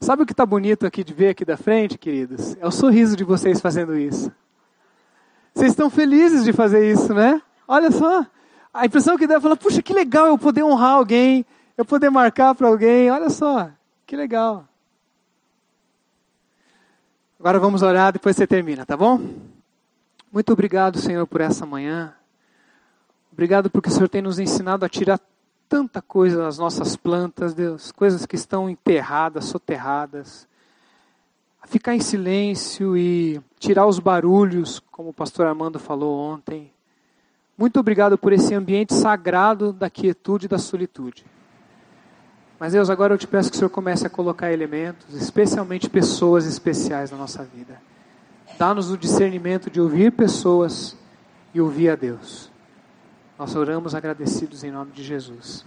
[0.00, 2.56] Sabe o que está bonito aqui de ver aqui da frente, queridos?
[2.56, 4.28] É o sorriso de vocês fazendo isso.
[5.54, 7.40] Vocês estão felizes de fazer isso, né?
[7.68, 8.26] Olha só.
[8.72, 11.46] A impressão que dá é falar, puxa, que legal eu poder honrar alguém,
[11.78, 13.08] eu poder marcar para alguém.
[13.08, 13.70] Olha só,
[14.06, 14.68] que legal.
[17.38, 19.20] Agora vamos orar, depois você termina, tá bom?
[20.32, 22.14] Muito obrigado, Senhor, por essa manhã.
[23.32, 25.20] Obrigado porque o Senhor tem nos ensinado a tirar
[25.68, 30.46] tanta coisa das nossas plantas, Deus, coisas que estão enterradas, soterradas.
[31.60, 36.72] A ficar em silêncio e tirar os barulhos, como o pastor Armando falou ontem.
[37.56, 41.24] Muito obrigado por esse ambiente sagrado da quietude e da solitude.
[42.64, 46.46] Mas Deus, agora eu te peço que o Senhor comece a colocar elementos, especialmente pessoas
[46.46, 47.78] especiais na nossa vida.
[48.58, 50.96] Dá-nos o discernimento de ouvir pessoas
[51.52, 52.50] e ouvir a Deus.
[53.38, 55.62] Nós oramos agradecidos em nome de Jesus.